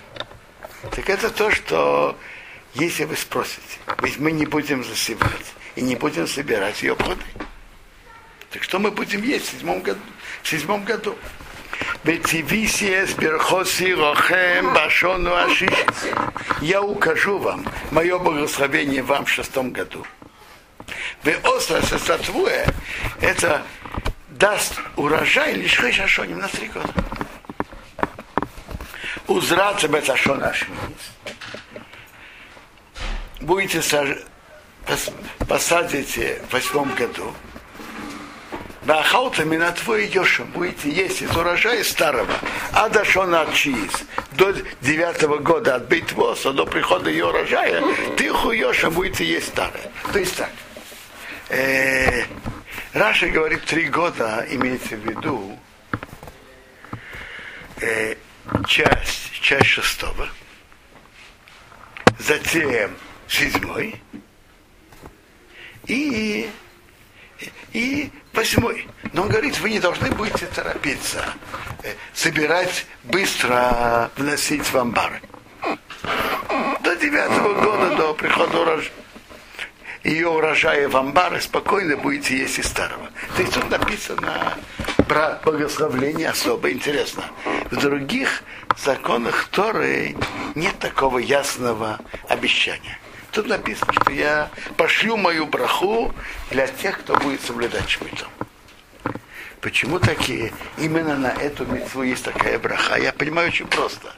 Так 0.91 1.09
это 1.09 1.29
то, 1.29 1.49
что 1.49 2.17
если 2.75 3.05
вы 3.05 3.15
спросите, 3.15 3.79
ведь 4.01 4.19
мы 4.19 4.31
не 4.31 4.45
будем 4.45 4.83
засевать 4.83 5.53
и 5.75 5.81
не 5.81 5.95
будем 5.95 6.27
собирать 6.27 6.83
ее 6.83 6.95
плоды. 6.95 7.23
Так 8.51 8.63
что 8.63 8.79
мы 8.79 8.91
будем 8.91 9.23
есть 9.23 9.47
в 9.47 9.51
седьмом 9.51 9.81
году? 9.81 10.01
В 10.43 10.47
седьмом 10.47 10.83
году. 10.83 11.17
Я 16.61 16.81
укажу 16.81 17.37
вам 17.37 17.65
мое 17.91 18.17
благословение 18.19 19.01
вам 19.01 19.25
в 19.25 19.29
шестом 19.29 19.71
году. 19.71 20.05
Вы 21.23 21.35
остро 21.43 21.81
состатвуя, 21.81 22.67
это 23.21 23.63
даст 24.29 24.79
урожай 24.95 25.53
лишь 25.53 25.77
хешашоним 25.77 26.39
на 26.39 26.47
три 26.47 26.67
года. 26.67 26.93
Узраться 29.27 29.87
беташон 29.87 30.43
ашминис. 30.43 31.11
Будете 33.45 33.83
саж... 33.83 34.09
посадите 35.47 36.41
в 36.49 36.53
восьмом 36.53 36.95
году, 36.95 37.31
на 38.85 39.03
хаутами 39.03 39.55
на 39.55 39.71
твой 39.71 40.07
Йошем 40.07 40.47
будете 40.47 40.89
есть 40.89 41.21
из 41.21 41.29
урожая 41.37 41.83
старого, 41.83 42.33
а 42.71 42.89
до 42.89 43.05
шона 43.05 43.45
чиз, 43.53 43.91
до 44.31 44.51
девятого 44.81 45.37
года 45.37 45.75
от 45.75 45.83
битвоса, 45.83 46.53
до 46.53 46.65
прихода 46.65 47.11
ее 47.11 47.27
урожая, 47.27 47.83
ты 48.17 48.29
хуешем 48.29 48.93
будете 48.93 49.23
есть 49.23 49.49
старое. 49.49 49.91
То 50.11 50.17
есть 50.17 50.35
так. 50.37 50.49
Э, 51.49 52.23
Раша 52.93 53.27
говорит 53.29 53.63
три 53.65 53.89
года, 53.89 54.43
имеется 54.49 54.95
в 54.95 55.07
виду 55.07 55.59
э, 57.79 58.15
часть, 58.65 59.33
часть 59.39 59.67
шестого, 59.67 60.29
затем 62.17 62.89
седьмой 63.27 64.01
и, 65.87 66.49
и 67.73 68.11
восьмой. 68.33 68.87
Но 69.13 69.23
он 69.23 69.29
говорит, 69.29 69.59
вы 69.59 69.71
не 69.71 69.79
должны 69.79 70.11
будете 70.11 70.45
торопиться, 70.47 71.23
э, 71.83 71.93
собирать 72.13 72.85
быстро, 73.03 74.11
вносить 74.17 74.65
в 74.65 74.75
амбары. 74.75 75.21
До 76.81 76.95
девятого 76.95 77.53
года, 77.61 77.95
до 77.95 78.13
прихода 78.13 78.59
урожая 78.59 78.91
ее 80.05 80.27
урожая 80.29 80.87
в 80.87 80.95
амбары, 80.95 81.41
спокойно 81.41 81.97
будете 81.97 82.37
есть 82.37 82.59
из 82.59 82.67
старого. 82.67 83.09
То 83.35 83.41
есть 83.41 83.55
тут 83.55 83.69
написано 83.71 84.53
про 85.07 85.39
благословление 85.43 86.29
особо 86.29 86.71
интересно. 86.71 87.23
В 87.71 87.75
других 87.77 88.43
законах 88.77 89.47
Торы 89.51 90.15
нет 90.53 90.77
такого 90.77 91.17
ясного 91.17 91.99
обещания. 92.29 92.99
Тут 93.35 93.47
написано, 93.47 93.91
что 93.91 94.13
я 94.13 94.49
пошлю 94.77 95.17
мою 95.17 95.45
браху 95.45 96.13
для 96.51 96.67
тех, 96.67 96.99
кто 96.99 97.17
будет 97.17 97.41
соблюдать 97.41 97.89
шмиту. 97.89 98.25
Почему 99.59 99.99
такие? 99.99 100.53
Именно 100.77 101.17
на 101.17 101.33
эту 101.33 101.65
митцву 101.65 102.03
есть 102.03 102.23
такая 102.23 102.57
браха. 102.57 102.95
Я 102.97 103.11
понимаю 103.11 103.49
очень 103.49 103.67
просто. 103.67 104.15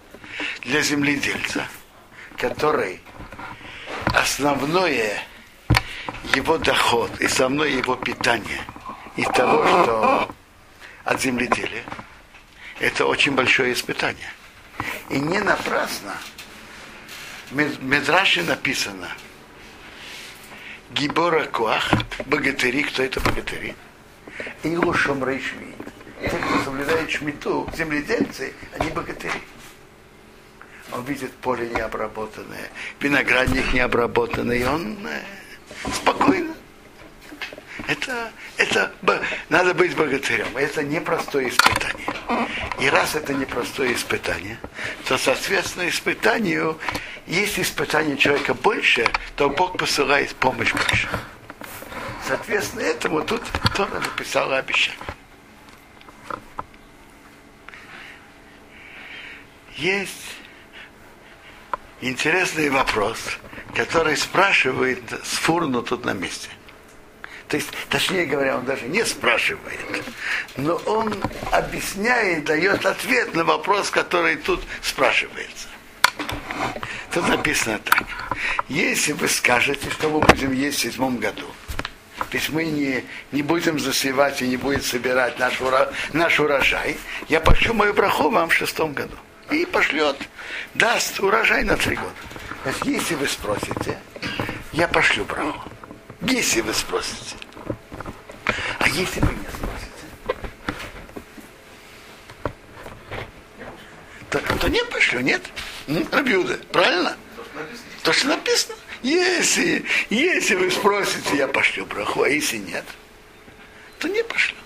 Для 0.61 0.81
земледельца, 0.81 1.65
который 2.37 3.01
основное 4.13 5.19
его 6.35 6.59
доход 6.59 7.09
и 7.19 7.25
основное 7.25 7.69
его 7.69 7.95
питание 7.95 8.61
из 9.15 9.25
того, 9.29 9.65
что 9.65 10.29
от 11.05 11.19
земледелия, 11.19 11.83
это 12.79 13.07
очень 13.07 13.31
большое 13.31 13.73
испытание. 13.73 14.31
И 15.09 15.17
не 15.17 15.39
напрасно 15.39 16.13
Медраше 17.51 18.43
написано 18.43 19.09
Гибора 20.91 21.45
Куах, 21.45 21.91
богатыри, 22.25 22.83
кто 22.83 23.03
это 23.03 23.21
богатыри? 23.21 23.75
Илу 24.63 24.93
Шомрей 24.93 25.39
Шви. 25.39 25.73
Те, 26.21 26.37
кто 26.37 26.63
соблюдает 26.63 27.09
шмиту, 27.09 27.69
земледельцы, 27.75 28.53
они 28.77 28.89
богатыри. 28.89 29.41
Он 30.91 31.03
видит 31.05 31.31
поле 31.35 31.69
необработанное, 31.69 32.69
виноградник 32.99 33.73
необработанный, 33.73 34.59
и 34.59 34.65
он 34.65 34.97
э, 35.05 35.21
спокойно. 35.93 36.53
Это, 37.87 38.31
это 38.57 38.91
надо 39.49 39.73
быть 39.73 39.95
богатырем. 39.95 40.57
Это 40.57 40.83
непростое 40.83 41.49
испытание. 41.49 42.05
И 42.81 42.89
раз 42.89 43.15
это 43.15 43.33
непростое 43.33 43.93
испытание, 43.93 44.59
то, 45.07 45.17
соответственно, 45.17 45.87
испытанию, 45.87 46.77
если 47.25 47.61
испытание 47.61 48.17
человека 48.17 48.53
больше, 48.53 49.07
то 49.35 49.49
Бог 49.49 49.77
посылает 49.77 50.35
помощь 50.35 50.73
больше. 50.73 51.07
Соответственно, 52.27 52.81
этому 52.81 53.23
тут 53.23 53.41
Тора 53.75 53.99
написала 53.99 54.57
обещание. 54.57 54.99
Есть 59.77 60.35
интересный 62.01 62.69
вопрос, 62.69 63.17
который 63.75 64.17
спрашивает 64.17 65.01
Сфурну 65.23 65.83
тут 65.83 66.03
на 66.03 66.13
месте. 66.13 66.49
То 67.47 67.55
есть, 67.55 67.69
точнее 67.89 68.25
говоря, 68.25 68.57
он 68.57 68.65
даже 68.65 68.87
не 68.87 69.05
спрашивает, 69.05 69.79
но 70.57 70.75
он 70.85 71.15
объясняет, 71.51 72.43
дает 72.43 72.85
ответ 72.85 73.33
на 73.35 73.45
вопрос, 73.45 73.89
который 73.89 74.35
тут 74.35 74.61
спрашивается. 74.81 75.69
Тут 77.13 77.27
написано 77.29 77.79
так. 77.79 78.03
Если 78.67 79.13
вы 79.13 79.29
скажете, 79.29 79.89
что 79.91 80.09
мы 80.09 80.19
будем 80.19 80.51
есть 80.51 80.79
в 80.79 80.81
седьмом 80.81 81.17
году, 81.17 81.45
есть 82.33 82.49
мы 82.49 82.65
не, 82.65 83.05
не 83.31 83.43
будем 83.43 83.79
засевать 83.79 84.41
и 84.41 84.47
не 84.47 84.57
будем 84.57 84.81
собирать 84.81 85.39
наш, 85.39 85.61
ура, 85.61 85.89
наш 86.11 86.39
урожай, 86.39 86.97
я 87.29 87.39
пошлю 87.39 87.73
мою 87.73 87.93
браху 87.93 88.29
вам 88.29 88.49
в 88.49 88.53
шестом 88.53 88.93
году. 88.93 89.15
И 89.51 89.65
пошлет, 89.65 90.17
даст 90.73 91.21
урожай 91.21 91.63
на 91.63 91.77
три 91.77 91.95
года. 91.95 92.11
Есть, 92.65 92.85
если 92.85 93.15
вы 93.15 93.27
спросите, 93.27 93.97
я 94.73 94.89
пошлю 94.89 95.23
браху. 95.23 95.69
Если 96.27 96.61
вы 96.61 96.73
спросите. 96.73 97.35
А 98.79 98.87
если 98.89 99.21
вы 99.21 99.33
не 99.33 99.47
спросите? 99.49 100.03
То, 104.29 104.39
то 104.59 104.67
не 104.67 104.83
пошлю, 104.85 105.21
нет? 105.21 105.41
Рабиуда, 106.11 106.59
правильно? 106.71 107.15
То, 108.03 108.11
что 108.11 108.27
написано. 108.27 108.75
Если, 109.03 109.85
если 110.09 110.55
вы 110.55 110.69
спросите, 110.69 111.37
я 111.37 111.47
пошлю 111.47 111.85
браху, 111.85 112.23
а 112.23 112.29
если 112.29 112.57
нет, 112.57 112.83
то 113.99 114.09
не 114.09 114.23
пошлю. 114.23 114.57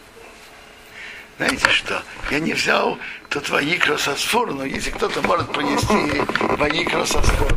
Знаете 1.37 1.69
что? 1.69 2.03
Я 2.31 2.39
не 2.39 2.53
взял 2.53 2.97
тут 3.29 3.49
Ваикро 3.49 3.97
Сасфур, 3.97 4.53
но 4.53 4.65
если 4.65 4.89
кто-то 4.89 5.21
может 5.21 5.51
принести 5.51 6.21
Ваикро 6.55 7.05
Сасфур. 7.05 7.55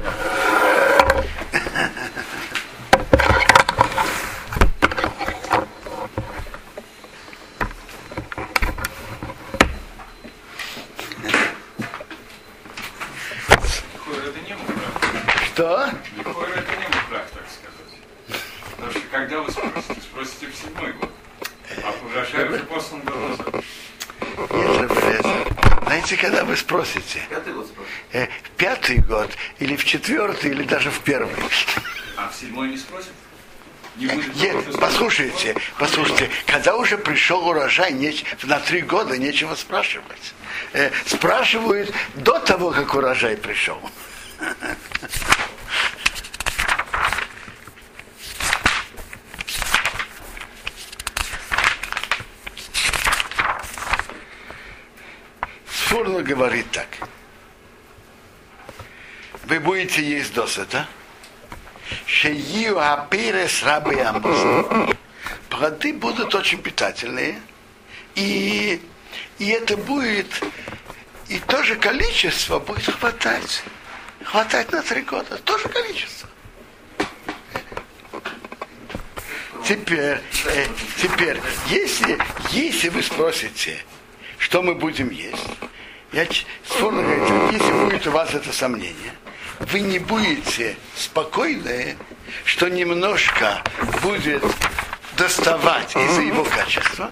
Что? 15.54 15.88
Никакой 16.18 16.50
это 16.50 16.72
не 16.72 16.84
мудрак, 16.84 17.30
так 17.30 17.44
сказать. 17.48 18.42
Потому 18.72 18.90
что 18.90 19.00
когда 19.12 19.40
вы 19.40 19.52
спросите, 19.52 20.00
спросите 20.02 20.46
в 20.48 20.56
седьмой 20.56 20.92
год. 20.94 21.10
А 21.84 21.94
урожай 22.04 22.48
уже 22.48 22.64
послан 22.64 23.02
был 23.02 23.14
Знаете, 25.84 26.16
когда 26.16 26.44
вы 26.44 26.56
спросите? 26.56 27.22
Пятый 27.30 27.52
год 27.52 27.68
спросите. 27.68 27.94
Э, 28.12 28.26
в 28.42 28.50
пятый 28.56 28.98
год, 28.98 29.30
или 29.60 29.76
в 29.76 29.83
четвертый, 29.94 30.50
или 30.50 30.64
даже 30.64 30.90
в 30.90 30.98
первый. 31.00 31.36
А 32.16 32.28
в 32.28 32.34
седьмой 32.34 32.68
не 32.70 32.76
спросят? 32.76 33.12
Не 33.94 34.08
будет 34.08 34.34
Нет, 34.34 34.56
послушайте, 34.80 35.54
послушайте, 35.78 36.28
когда 36.46 36.76
уже 36.76 36.98
пришел 36.98 37.46
урожай, 37.46 37.92
неч, 37.92 38.24
на 38.42 38.58
три 38.58 38.80
года 38.80 39.16
нечего 39.16 39.54
спрашивать. 39.54 40.34
Э, 40.72 40.90
спрашивают 41.06 41.94
до 42.16 42.40
того, 42.40 42.72
как 42.72 42.92
урожай 42.92 43.36
пришел. 43.36 43.78
Сфурно 55.68 56.20
говорит 56.22 56.68
так. 56.72 56.88
Вы 59.46 59.60
будете 59.60 60.02
есть 60.02 60.32
досыта. 60.34 60.86
Шею 62.06 62.78
апирес 62.78 63.62
рабы 63.62 64.00
амбус. 64.00 64.96
Плоды 65.48 65.92
будут 65.92 66.34
очень 66.34 66.58
питательные. 66.58 67.40
И, 68.14 68.80
и 69.38 69.48
это 69.48 69.76
будет, 69.76 70.28
и 71.28 71.38
тоже 71.40 71.76
количество 71.76 72.58
будет 72.58 72.94
хватать 72.94 73.64
хватает 74.24 74.72
на 74.72 74.82
три 74.82 75.02
года. 75.02 75.36
Тоже 75.38 75.68
количество. 75.68 76.28
Теперь, 79.66 80.20
э, 80.46 80.66
теперь 81.00 81.40
если, 81.68 82.18
если 82.50 82.90
вы 82.90 83.02
спросите, 83.02 83.78
что 84.38 84.62
мы 84.62 84.74
будем 84.74 85.08
есть, 85.10 85.46
я 86.12 86.26
сформу 86.66 87.02
говорю, 87.02 87.50
если 87.50 87.72
будет 87.72 88.06
у 88.06 88.10
вас 88.10 88.34
это 88.34 88.52
сомнение, 88.52 89.14
вы 89.60 89.80
не 89.80 89.98
будете 89.98 90.76
спокойны, 90.96 91.96
что 92.44 92.68
немножко 92.68 93.62
будет 94.02 94.44
доставать 95.16 95.94
из-за 95.96 96.22
его 96.22 96.44
качества, 96.44 97.10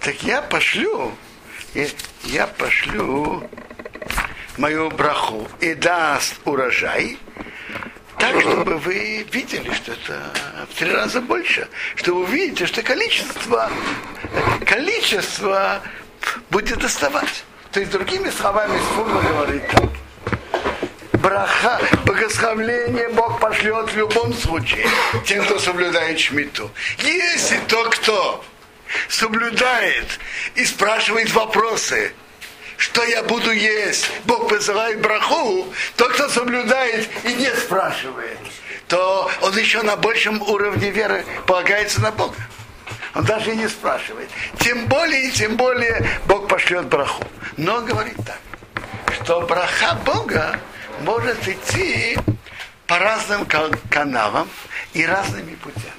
так 0.00 0.22
я 0.22 0.42
пошлю, 0.42 1.12
я 2.24 2.46
пошлю 2.46 3.48
мою 4.58 4.90
браху 4.90 5.48
и 5.60 5.74
даст 5.74 6.36
урожай, 6.44 7.18
так, 8.18 8.40
чтобы 8.40 8.78
вы 8.78 9.26
видели, 9.32 9.72
что 9.72 9.92
это 9.92 10.32
в 10.70 10.78
три 10.78 10.90
раза 10.90 11.20
больше, 11.20 11.68
чтобы 11.96 12.24
вы 12.24 12.36
видите, 12.36 12.66
что 12.66 12.82
количество, 12.82 13.70
количество 14.64 15.82
будет 16.50 16.78
доставать. 16.78 17.44
То 17.72 17.80
есть, 17.80 17.92
другими 17.92 18.30
словами, 18.30 18.78
Сфурма 18.78 19.20
говорит 19.20 19.68
так. 19.68 19.90
Браха, 21.24 21.80
богословление 22.04 23.08
Бог 23.08 23.40
пошлет 23.40 23.90
в 23.90 23.96
любом 23.96 24.34
случае 24.34 24.86
тем, 25.24 25.42
кто 25.46 25.58
соблюдает 25.58 26.20
шмиту. 26.20 26.70
Если 26.98 27.56
то, 27.66 27.82
кто 27.88 28.44
соблюдает 29.08 30.04
и 30.54 30.66
спрашивает 30.66 31.32
вопросы, 31.32 32.12
что 32.76 33.02
я 33.04 33.22
буду 33.22 33.52
есть, 33.52 34.10
Бог 34.26 34.50
посылает 34.50 35.00
браху, 35.00 35.72
тот, 35.96 36.12
кто 36.12 36.28
соблюдает 36.28 37.08
и 37.24 37.32
не 37.32 37.50
спрашивает, 37.56 38.38
то 38.88 39.30
он 39.40 39.56
еще 39.56 39.80
на 39.80 39.96
большем 39.96 40.42
уровне 40.42 40.90
веры 40.90 41.24
полагается 41.46 42.02
на 42.02 42.12
Бога. 42.12 42.36
Он 43.14 43.24
даже 43.24 43.52
и 43.52 43.56
не 43.56 43.68
спрашивает. 43.70 44.28
Тем 44.58 44.88
более, 44.88 45.30
тем 45.30 45.56
более 45.56 46.06
Бог 46.26 46.48
пошлет 46.48 46.84
браху. 46.88 47.24
Но 47.56 47.80
говорит 47.80 48.18
так, 48.26 48.40
что 49.22 49.40
браха 49.46 49.94
Бога 50.04 50.60
может 51.00 51.48
идти 51.48 52.16
по 52.86 52.98
разным 52.98 53.46
каналам 53.90 54.48
и 54.92 55.04
разными 55.04 55.54
путями. 55.56 55.92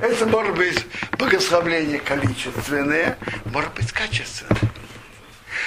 Это 0.00 0.26
может 0.26 0.54
быть 0.54 0.86
благословление 1.18 1.98
количественное, 1.98 3.18
может 3.46 3.72
быть 3.74 3.92
качественное. 3.92 4.60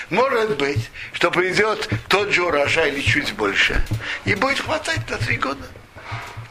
Может 0.10 0.58
быть, 0.58 0.90
что 1.14 1.32
придет 1.32 1.90
тот 2.08 2.30
же 2.32 2.44
урожай 2.44 2.92
или 2.92 3.02
чуть 3.02 3.34
больше, 3.34 3.84
и 4.26 4.36
будет 4.36 4.60
хватать 4.60 5.10
на 5.10 5.18
три 5.18 5.38
года. 5.38 5.66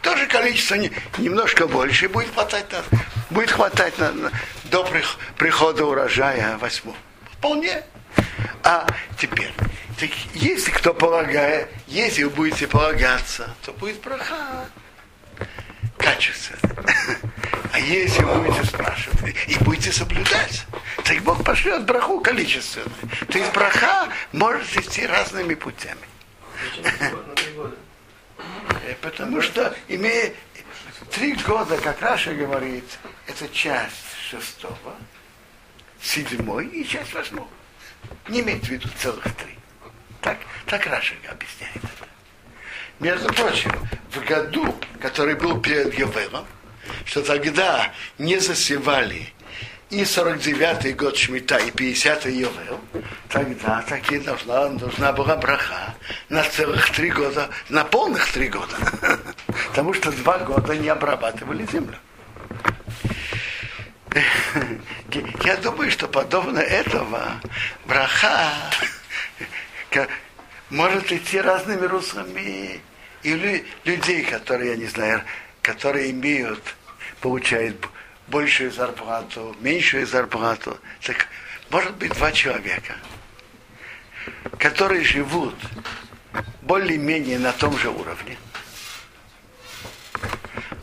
Тоже 0.01 0.27
количество 0.27 0.75
не, 0.75 0.91
немножко 1.19 1.69
больше, 1.69 2.07
и 2.07 2.09
будет 2.09 2.33
хватать, 2.33 2.67
на, 2.73 2.83
будет 3.31 3.53
хватать 3.53 3.97
на, 3.99 4.13
на, 4.13 4.33
до 4.65 4.85
прихода 5.39 5.85
урожая 5.85 6.59
восьмого. 6.59 6.97
Вполне. 7.39 7.85
А 8.65 8.87
теперь, 9.19 9.53
так 9.99 10.11
если 10.35 10.71
кто 10.71 10.95
полагает, 10.95 11.69
если 11.87 12.25
вы 12.25 12.31
будете 12.31 12.67
полагаться, 12.67 13.55
то 13.65 13.73
будет 13.73 14.01
браха 14.01 14.67
качество. 15.99 16.57
А 17.73 17.79
если 17.79 18.23
вы 18.23 18.43
будете 18.43 18.65
спрашивать 18.67 19.37
и 19.47 19.57
будете 19.65 19.93
соблюдать, 19.93 20.67
Так 21.05 21.21
Бог 21.23 21.45
пошлет 21.45 21.85
браху 21.85 22.21
количественную. 22.21 22.91
То 23.29 23.39
есть 23.39 23.53
ברכה 23.53 24.09
может 24.33 24.77
идти 24.77 25.07
разными 25.07 25.55
путями. 25.55 26.01
Э, 28.85 28.95
потому 29.01 29.41
что 29.41 29.75
имея 29.89 30.33
три 31.11 31.35
года, 31.35 31.77
как 31.79 32.01
Раши 32.01 32.35
говорит, 32.35 32.85
это 33.27 33.49
часть 33.49 34.17
шестого, 34.29 34.97
седьмой 36.01 36.67
и 36.67 36.87
часть 36.87 37.13
восьмого. 37.15 37.49
Не 38.29 38.41
имеет 38.41 38.65
в 38.65 38.69
виду 38.69 38.89
целых 38.99 39.25
три. 39.35 39.57
Так, 40.21 40.39
так 40.67 40.87
Раши 40.87 41.15
объясняет 41.29 41.77
это. 41.77 42.09
Между 43.01 43.33
прочим, 43.33 43.73
в 44.11 44.25
году, 44.25 44.75
который 45.01 45.35
был 45.35 45.61
перед 45.61 45.95
Йовелем, 45.95 46.47
что 47.05 47.23
тогда 47.23 47.93
не 48.19 48.39
засевали 48.39 49.33
и 49.93 50.03
49-й 50.03 50.95
год 50.95 51.17
Шмита, 51.17 51.59
и 51.59 51.71
50-й 51.71 52.33
Йовел, 52.33 52.81
тогда 53.29 53.83
таки 53.83 54.19
должна, 54.19 54.71
нужна 54.71 55.13
была 55.13 55.37
браха 55.37 55.95
на 56.31 56.43
целых 56.45 56.91
три 56.93 57.11
года, 57.11 57.51
на 57.69 57.85
полных 57.85 58.31
три 58.33 58.49
года. 58.49 58.77
Потому 59.69 59.93
что 59.93 60.11
два 60.13 60.39
года 60.39 60.75
не 60.75 60.89
обрабатывали 60.89 61.67
землю. 61.71 61.99
Я 65.45 65.57
думаю, 65.57 65.91
что 65.91 66.07
подобно 66.09 66.59
этого 66.59 67.41
браха 67.87 68.53
может 70.71 71.13
идти 71.13 71.41
разными 71.41 71.87
руслами. 71.87 72.81
Или 73.23 73.65
людей, 73.85 74.25
которые, 74.25 74.71
я 74.73 74.77
не 74.77 74.87
знаю, 74.87 75.23
которые 75.63 76.11
имеют, 76.11 76.75
получают 77.21 77.89
большую 78.27 78.73
зарплату, 78.73 79.57
меньшую 79.61 80.07
зарплату. 80.07 80.77
Так 81.03 81.29
может 81.71 81.95
быть 81.97 82.13
два 82.15 82.33
человека, 82.33 82.97
которые 84.59 85.05
живут 85.05 85.55
более-менее 86.63 87.39
на 87.39 87.53
том 87.53 87.79
же 87.79 87.91
уровне, 87.91 88.37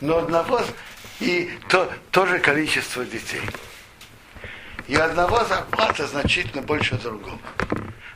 но 0.00 0.18
одного 0.18 0.62
и 1.20 1.50
то, 1.68 1.92
то 2.10 2.26
же 2.26 2.38
количество 2.38 3.04
детей. 3.04 3.42
И 4.88 4.96
одного 4.96 5.44
зарплата 5.44 6.06
значительно 6.06 6.62
больше 6.62 6.96
другого. 6.96 7.38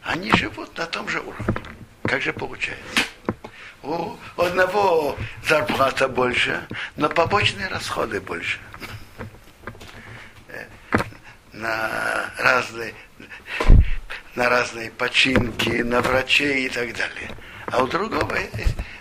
Они 0.02 0.32
живут 0.32 0.76
на 0.76 0.86
том 0.86 1.08
же 1.08 1.20
уровне. 1.20 1.62
Как 2.02 2.20
же 2.22 2.32
получается? 2.32 3.04
У 3.82 4.16
одного 4.36 5.16
зарплата 5.46 6.08
больше, 6.08 6.66
но 6.96 7.08
побочные 7.08 7.68
расходы 7.68 8.20
больше 8.20 8.58
на 11.54 12.30
разные, 12.38 12.94
на 14.34 14.48
разные 14.48 14.90
починки, 14.90 15.82
на 15.82 16.00
врачей 16.00 16.66
и 16.66 16.68
так 16.68 16.94
далее. 16.94 17.30
А 17.66 17.82
у 17.82 17.86
другого 17.86 18.36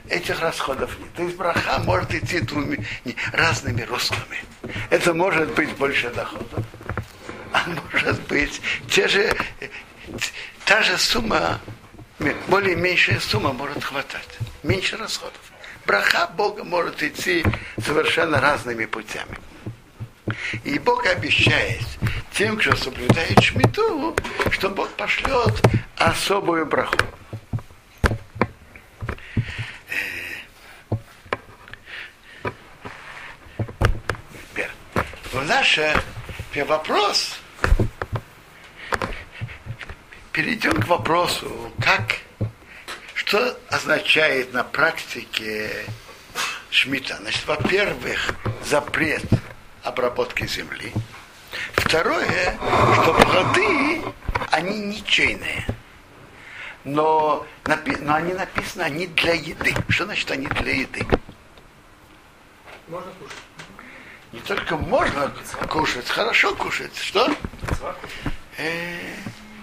этих 0.10 0.40
расходов 0.42 0.98
нет. 1.00 1.14
То 1.14 1.24
есть 1.24 1.36
браха 1.36 1.80
может 1.80 2.14
идти 2.14 2.40
двумя, 2.40 2.78
разными 3.32 3.82
руслами. 3.84 4.44
Это 4.90 5.14
может 5.14 5.54
быть 5.54 5.70
больше 5.78 6.10
доходов, 6.12 6.66
а 7.52 7.64
может 7.68 8.22
быть 8.28 8.62
те 8.90 9.08
же, 9.08 9.36
та 10.66 10.82
же 10.84 10.98
сумма, 10.98 11.60
более 12.48 12.76
меньшая 12.76 13.20
сумма 13.20 13.54
может 13.54 13.84
хватать, 13.84 14.38
меньше 14.64 14.98
расходов. 14.98 15.40
Браха 15.86 16.28
Бога 16.28 16.64
может 16.64 17.04
идти 17.04 17.44
совершенно 17.84 18.40
разными 18.40 18.86
путями. 18.86 19.38
И 20.64 20.80
Бог 20.80 21.06
обещает 21.06 21.84
тем, 22.32 22.58
кто 22.58 22.76
соблюдает 22.76 23.42
шмиту, 23.42 24.16
что 24.50 24.70
Бог 24.70 24.90
пошлет 24.92 25.62
особую 25.98 26.66
браху. 26.66 26.96
Наш 35.48 35.78
вопрос, 36.56 37.38
перейдем 40.32 40.72
к 40.82 40.88
вопросу, 40.88 41.70
как, 41.84 42.20
что 43.14 43.60
означает 43.70 44.54
на 44.54 44.64
практике 44.64 45.86
шмита. 46.70 47.18
Значит, 47.18 47.46
во-первых, 47.46 48.36
запрет 48.64 49.26
обработки 49.84 50.48
земли. 50.48 50.94
Второе, 51.74 52.58
что 53.02 53.14
плоды, 53.14 54.02
они 54.50 54.80
ничейные. 54.80 55.66
Но, 56.86 57.46
но 57.66 58.16
они 58.16 58.34
написаны, 58.34 58.84
они 58.84 59.08
для 59.08 59.34
еды. 59.34 59.76
Что 59.90 60.06
значит 60.06 60.32
они 60.32 60.48
для 60.48 60.74
еды? 60.74 61.06
Можно 62.88 63.12
кушать. 63.20 63.38
Не 64.34 64.40
только 64.40 64.76
можно 64.76 65.32
кушать, 65.70 66.10
хорошо 66.10 66.56
кушать. 66.56 66.96
Что? 66.98 67.32
Э, 68.58 68.98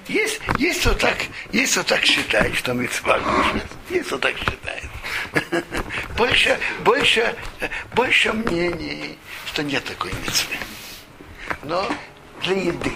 есть, 0.07 0.41
есть 0.59 0.81
кто 0.83 0.95
так, 0.95 1.17
есть 1.51 1.73
кто 1.73 1.83
так 1.83 2.05
считает, 2.05 2.55
что 2.55 2.73
мы 2.73 2.87
кушать. 2.87 3.67
Есть 3.91 4.07
кто 4.07 4.19
так 4.19 4.37
считает. 4.39 4.85
Больше, 6.17 6.59
больше, 6.85 7.35
больше 7.95 8.33
мнений, 8.33 9.19
что 9.47 9.63
нет 9.63 9.85
такой 9.85 10.13
митцвы. 10.13 10.55
Но 11.63 11.89
для 12.43 12.55
еды. 12.55 12.93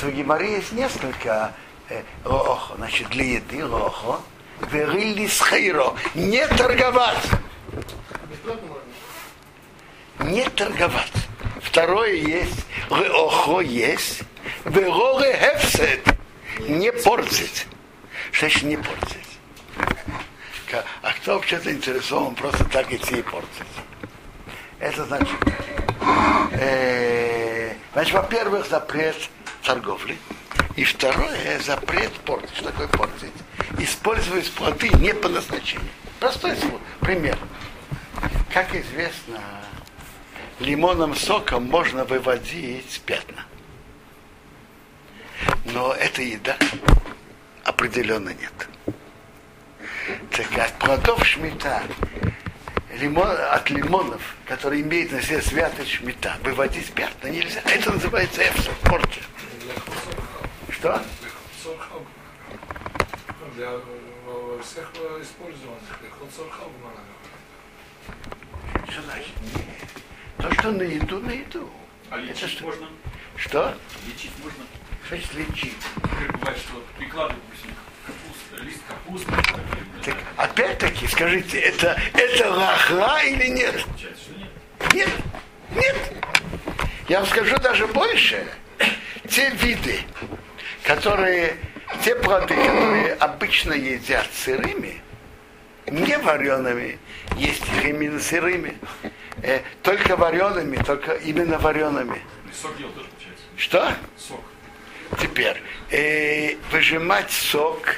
В 0.00 0.10
Гимаре 0.10 0.56
есть 0.56 0.72
несколько 0.72 1.54
э, 1.88 2.02
охо, 2.24 2.74
значит, 2.76 3.08
для 3.10 3.24
еды 3.34 3.64
охо. 3.64 4.20
Верили 4.72 5.26
с 5.26 5.40
хайро. 5.40 5.94
Не 6.14 6.46
торговать. 6.48 7.24
Не 10.24 10.48
торговать. 10.50 11.12
Второе 11.62 12.14
есть. 12.14 12.66
Охо 12.90 13.60
есть. 13.60 14.22
Вероре 14.64 15.36
хефсет. 15.36 16.06
Не 16.68 16.92
портить. 16.92 17.66
Что 18.30 18.46
значит 18.46 18.62
не 18.64 18.76
портить? 18.76 19.18
А 21.02 21.12
кто 21.12 21.34
вообще-то 21.34 21.70
интересован 21.70 22.34
просто 22.34 22.64
так 22.64 22.90
идти 22.92 23.16
и 23.16 23.22
портить? 23.22 23.48
Это 24.78 25.04
значит, 25.04 25.28
э, 26.52 27.74
значит, 27.92 28.14
во-первых, 28.14 28.66
запрет 28.68 29.16
торговли. 29.62 30.16
И 30.76 30.84
второе, 30.84 31.60
запрет 31.60 32.12
портить. 32.20 32.56
Что 32.56 32.70
такое 32.70 32.88
портить? 32.88 33.32
Использовать 33.78 34.50
плоды 34.52 34.88
не 34.98 35.12
по 35.14 35.28
назначению. 35.28 35.90
Простой 36.18 36.56
пример. 37.00 37.38
Как 38.52 38.74
известно, 38.74 39.40
лимонным 40.62 41.14
соком 41.14 41.64
можно 41.64 42.04
выводить 42.04 43.02
пятна. 43.04 43.44
Но 45.64 45.92
эта 45.92 46.22
еда 46.22 46.56
определенно 47.64 48.30
нет. 48.30 48.68
Так 50.30 50.58
от 50.58 50.78
плодов 50.78 51.24
шмита 51.26 51.82
лимон, 52.98 53.28
от 53.50 53.70
лимонов, 53.70 54.36
которые 54.46 54.82
имеют 54.82 55.12
на 55.12 55.22
себе 55.22 55.42
святость 55.42 55.90
шмита, 55.90 56.36
выводить 56.42 56.92
пятна 56.92 57.28
нельзя. 57.28 57.60
Это 57.64 57.92
называется 57.92 58.42
эфсов, 58.42 58.76
порча. 58.80 59.20
Что? 60.70 61.02
Для 63.56 63.68
всех 64.62 64.90
использованных, 65.20 65.82
Что 68.88 69.02
значит? 69.02 69.91
То, 70.42 70.52
что 70.54 70.72
на 70.72 70.82
еду, 70.82 71.20
на 71.20 71.30
еду. 71.30 71.70
А 72.10 72.16
лечить 72.16 72.50
что? 72.50 72.64
можно? 72.64 72.88
Что? 73.36 73.74
Лечить 74.08 74.32
можно? 74.42 74.64
Что 75.06 75.16
значит 75.16 75.34
лечить? 75.34 75.76
Бывает, 76.32 76.58
что 76.58 76.84
прикладывают, 76.98 77.40
допустим, 77.48 77.76
капуста, 78.04 78.64
лист 78.64 78.80
капусты. 78.88 79.32
Так, 80.04 80.16
опять-таки, 80.36 81.06
скажите, 81.06 81.60
это, 81.60 81.96
это 82.14 82.50
лахра 82.50 83.22
или 83.22 83.46
нет? 83.46 83.86
Нет. 84.92 85.08
Нет. 85.76 85.96
Я 87.08 87.20
вам 87.20 87.28
скажу 87.28 87.56
даже 87.58 87.86
больше. 87.86 88.44
Те 89.28 89.50
виды, 89.50 90.00
которые, 90.82 91.56
те 92.02 92.16
плоды, 92.16 92.56
которые 92.56 93.14
обычно 93.14 93.74
едят 93.74 94.26
сырыми, 94.34 95.00
не 95.86 96.18
вареными, 96.18 96.98
есть 97.36 97.62
их 97.62 97.84
именно 97.84 98.18
сырыми. 98.18 98.76
Э, 99.42 99.60
только 99.82 100.16
вареными, 100.16 100.76
только 100.76 101.12
именно 101.14 101.58
вареными. 101.58 102.22
Сок 102.52 102.76
делать 102.76 102.94
тоже 102.94 103.08
получается. 103.08 103.44
Что? 103.56 103.94
Сок. 104.16 104.40
Теперь, 105.20 105.60
э, 105.90 106.56
выжимать 106.70 107.30
сок 107.30 107.96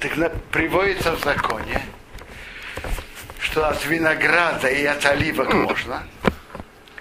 так 0.00 0.16
на, 0.16 0.28
приводится 0.28 1.12
в 1.12 1.22
законе, 1.22 1.80
что 3.40 3.68
от 3.68 3.84
винограда 3.86 4.68
и 4.68 4.84
от 4.84 5.04
оливок 5.06 5.54
можно, 5.54 6.06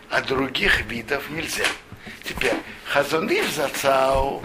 а 0.09 0.21
других 0.21 0.81
видов 0.85 1.29
нельзя. 1.29 1.65
Теперь, 2.23 2.53
Хазуныш 2.85 3.47
Зацау 3.49 4.41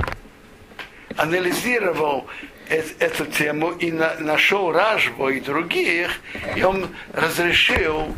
анализировал 1.16 2.26
эту 2.68 3.26
тему 3.26 3.72
и 3.72 3.92
на- 3.92 4.14
нашел 4.18 4.72
Ражбу 4.72 5.28
и 5.28 5.40
других, 5.40 6.10
и 6.56 6.62
он 6.62 6.88
разрешил 7.12 8.16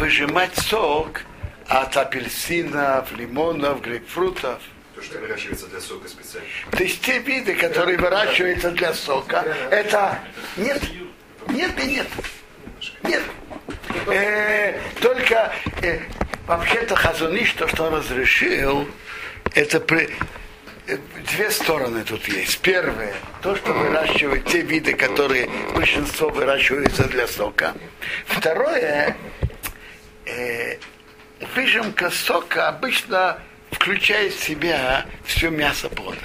выжимать 0.00 0.56
сок 0.56 1.22
от 1.68 1.96
апельсинов, 1.96 3.12
лимонов, 3.16 3.82
грейпфрутов. 3.82 4.58
То, 4.94 5.02
что 5.02 5.18
выращивается 5.18 5.66
для 5.66 5.80
сока 5.80 6.08
специально. 6.08 6.48
То 6.72 6.82
есть 6.82 7.00
те 7.02 7.18
виды, 7.18 7.54
которые 7.54 7.96
выращиваются 7.98 8.70
для 8.70 8.92
сока, 8.94 9.44
это 9.70 10.18
нет, 10.56 10.82
нет 11.48 11.70
и 11.78 11.86
нет. 11.86 12.06
Нет. 13.02 13.22
Э, 14.06 14.80
только 15.00 15.52
э, 15.82 16.00
вообще-то 16.46 16.96
Хазуныш, 16.96 17.52
то, 17.52 17.68
что 17.68 17.84
он 17.84 17.94
разрешил, 17.94 18.88
это 19.54 19.80
при- 19.80 20.10
э, 20.86 20.96
две 21.30 21.50
стороны 21.50 22.02
тут 22.04 22.26
есть. 22.28 22.58
Первое, 22.60 23.14
то, 23.42 23.54
что 23.54 23.72
выращивают 23.72 24.46
те 24.46 24.62
виды, 24.62 24.94
которые 24.94 25.48
большинство 25.74 26.30
выращиваются 26.30 27.04
для 27.04 27.26
сока. 27.26 27.74
Второе, 28.26 29.16
э, 30.30 30.78
выжимка 31.54 32.10
сока 32.10 32.68
обычно 32.68 33.38
включает 33.72 34.32
в 34.34 34.42
себя 34.42 35.06
все 35.24 35.50
мясо 35.50 35.88
плода. 35.88 36.18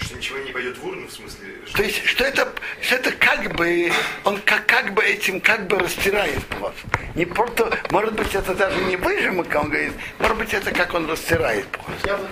Что 0.00 0.16
ничего 0.16 0.38
не 0.38 0.50
пойдет 0.52 0.76
в 0.78 0.86
урну, 0.86 1.06
в 1.06 1.12
смысле? 1.12 1.46
что- 1.66 1.76
То 1.76 1.82
есть, 1.84 2.04
что 2.06 2.24
это, 2.24 2.52
что 2.80 2.94
это 2.96 3.12
как 3.12 3.54
бы, 3.54 3.92
он 4.24 4.38
как, 4.42 4.66
как 4.66 4.92
бы 4.94 5.02
этим 5.02 5.40
как 5.40 5.66
бы 5.68 5.78
растирает 5.78 6.44
плод. 6.46 6.74
Не 7.14 7.24
просто, 7.24 7.76
может 7.90 8.14
быть, 8.14 8.34
это 8.34 8.54
даже 8.54 8.76
не 8.84 8.96
выжимка, 8.96 9.58
он 9.58 9.68
говорит, 9.68 9.92
может 10.18 10.36
быть, 10.38 10.52
это 10.54 10.70
как 10.72 10.92
он 10.94 11.08
растирает 11.10 11.66
плод. 11.68 11.96
Яблоки. 12.04 12.30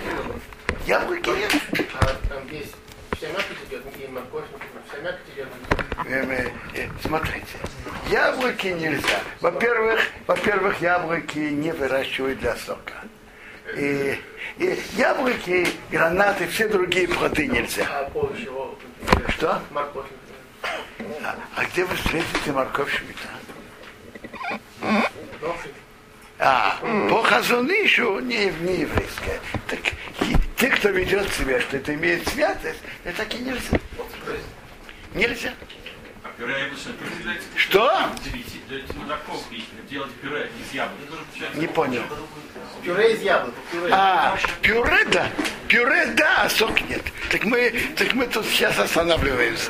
Яблоки 0.87 1.29
нет. 1.29 1.55
А 1.99 2.05
там 2.27 2.47
есть 2.51 2.73
вся 3.17 3.27
мякоть 3.27 3.57
идет, 3.69 3.83
и 3.99 4.07
морковь, 4.07 4.45
вся 4.89 4.99
мякоть 5.01 5.19
идет. 5.33 5.47
Э, 6.07 6.49
э, 6.75 6.89
Смотрите, 7.03 7.45
яблоки 8.11 8.67
нельзя. 8.67 9.19
Во-первых, 9.39 9.99
во-первых, 10.27 10.81
яблоки 10.81 11.39
не 11.39 11.71
выращивают 11.71 12.39
для 12.39 12.55
сока. 12.57 12.93
И, 13.75 14.19
и 14.57 14.79
яблоки, 14.97 15.67
гранаты, 15.89 16.47
все 16.47 16.67
другие 16.67 17.07
плоды 17.07 17.47
нельзя. 17.47 17.87
А 17.89 19.31
Что? 19.31 19.61
морковь. 19.71 20.07
А, 21.23 21.35
а 21.55 21.65
где 21.65 21.85
вы 21.85 21.95
встретите 21.95 22.51
морковь 22.51 22.91
шмита? 22.91 23.29
А, 26.39 26.77
по 27.09 27.21
хазунышу 27.23 28.19
не, 28.19 28.45
не 28.61 28.81
еврейская. 28.81 29.39
Так 29.67 29.79
и 30.27 30.35
те, 30.57 30.69
кто 30.69 30.89
ведет 30.89 31.31
себя, 31.33 31.61
что 31.61 31.77
это 31.77 31.93
имеет 31.93 32.27
святость, 32.27 32.79
это 33.03 33.17
так 33.17 33.33
и 33.35 33.39
нельзя. 33.39 33.79
Нельзя. 35.13 35.53
Пюре 36.41 36.59
яблочное 36.59 36.95
Что? 37.55 38.09
Делать 39.87 40.11
пюре 40.13 40.49
из 40.59 40.73
яблок. 40.73 40.97
Не 41.53 41.67
понял. 41.67 42.01
Пюре 42.81 43.13
из 43.13 43.21
яблок. 43.21 43.53
Пюре. 43.71 43.93
А, 43.93 44.35
пюре 44.63 45.05
да. 45.11 45.29
Пюре 45.67 46.07
да, 46.17 46.45
а 46.45 46.49
сок 46.49 46.81
нет. 46.89 47.03
Так 47.29 47.45
мы, 47.45 47.71
так 47.95 48.13
мы 48.13 48.25
тут 48.25 48.43
сейчас 48.47 48.79
останавливаемся. 48.79 49.69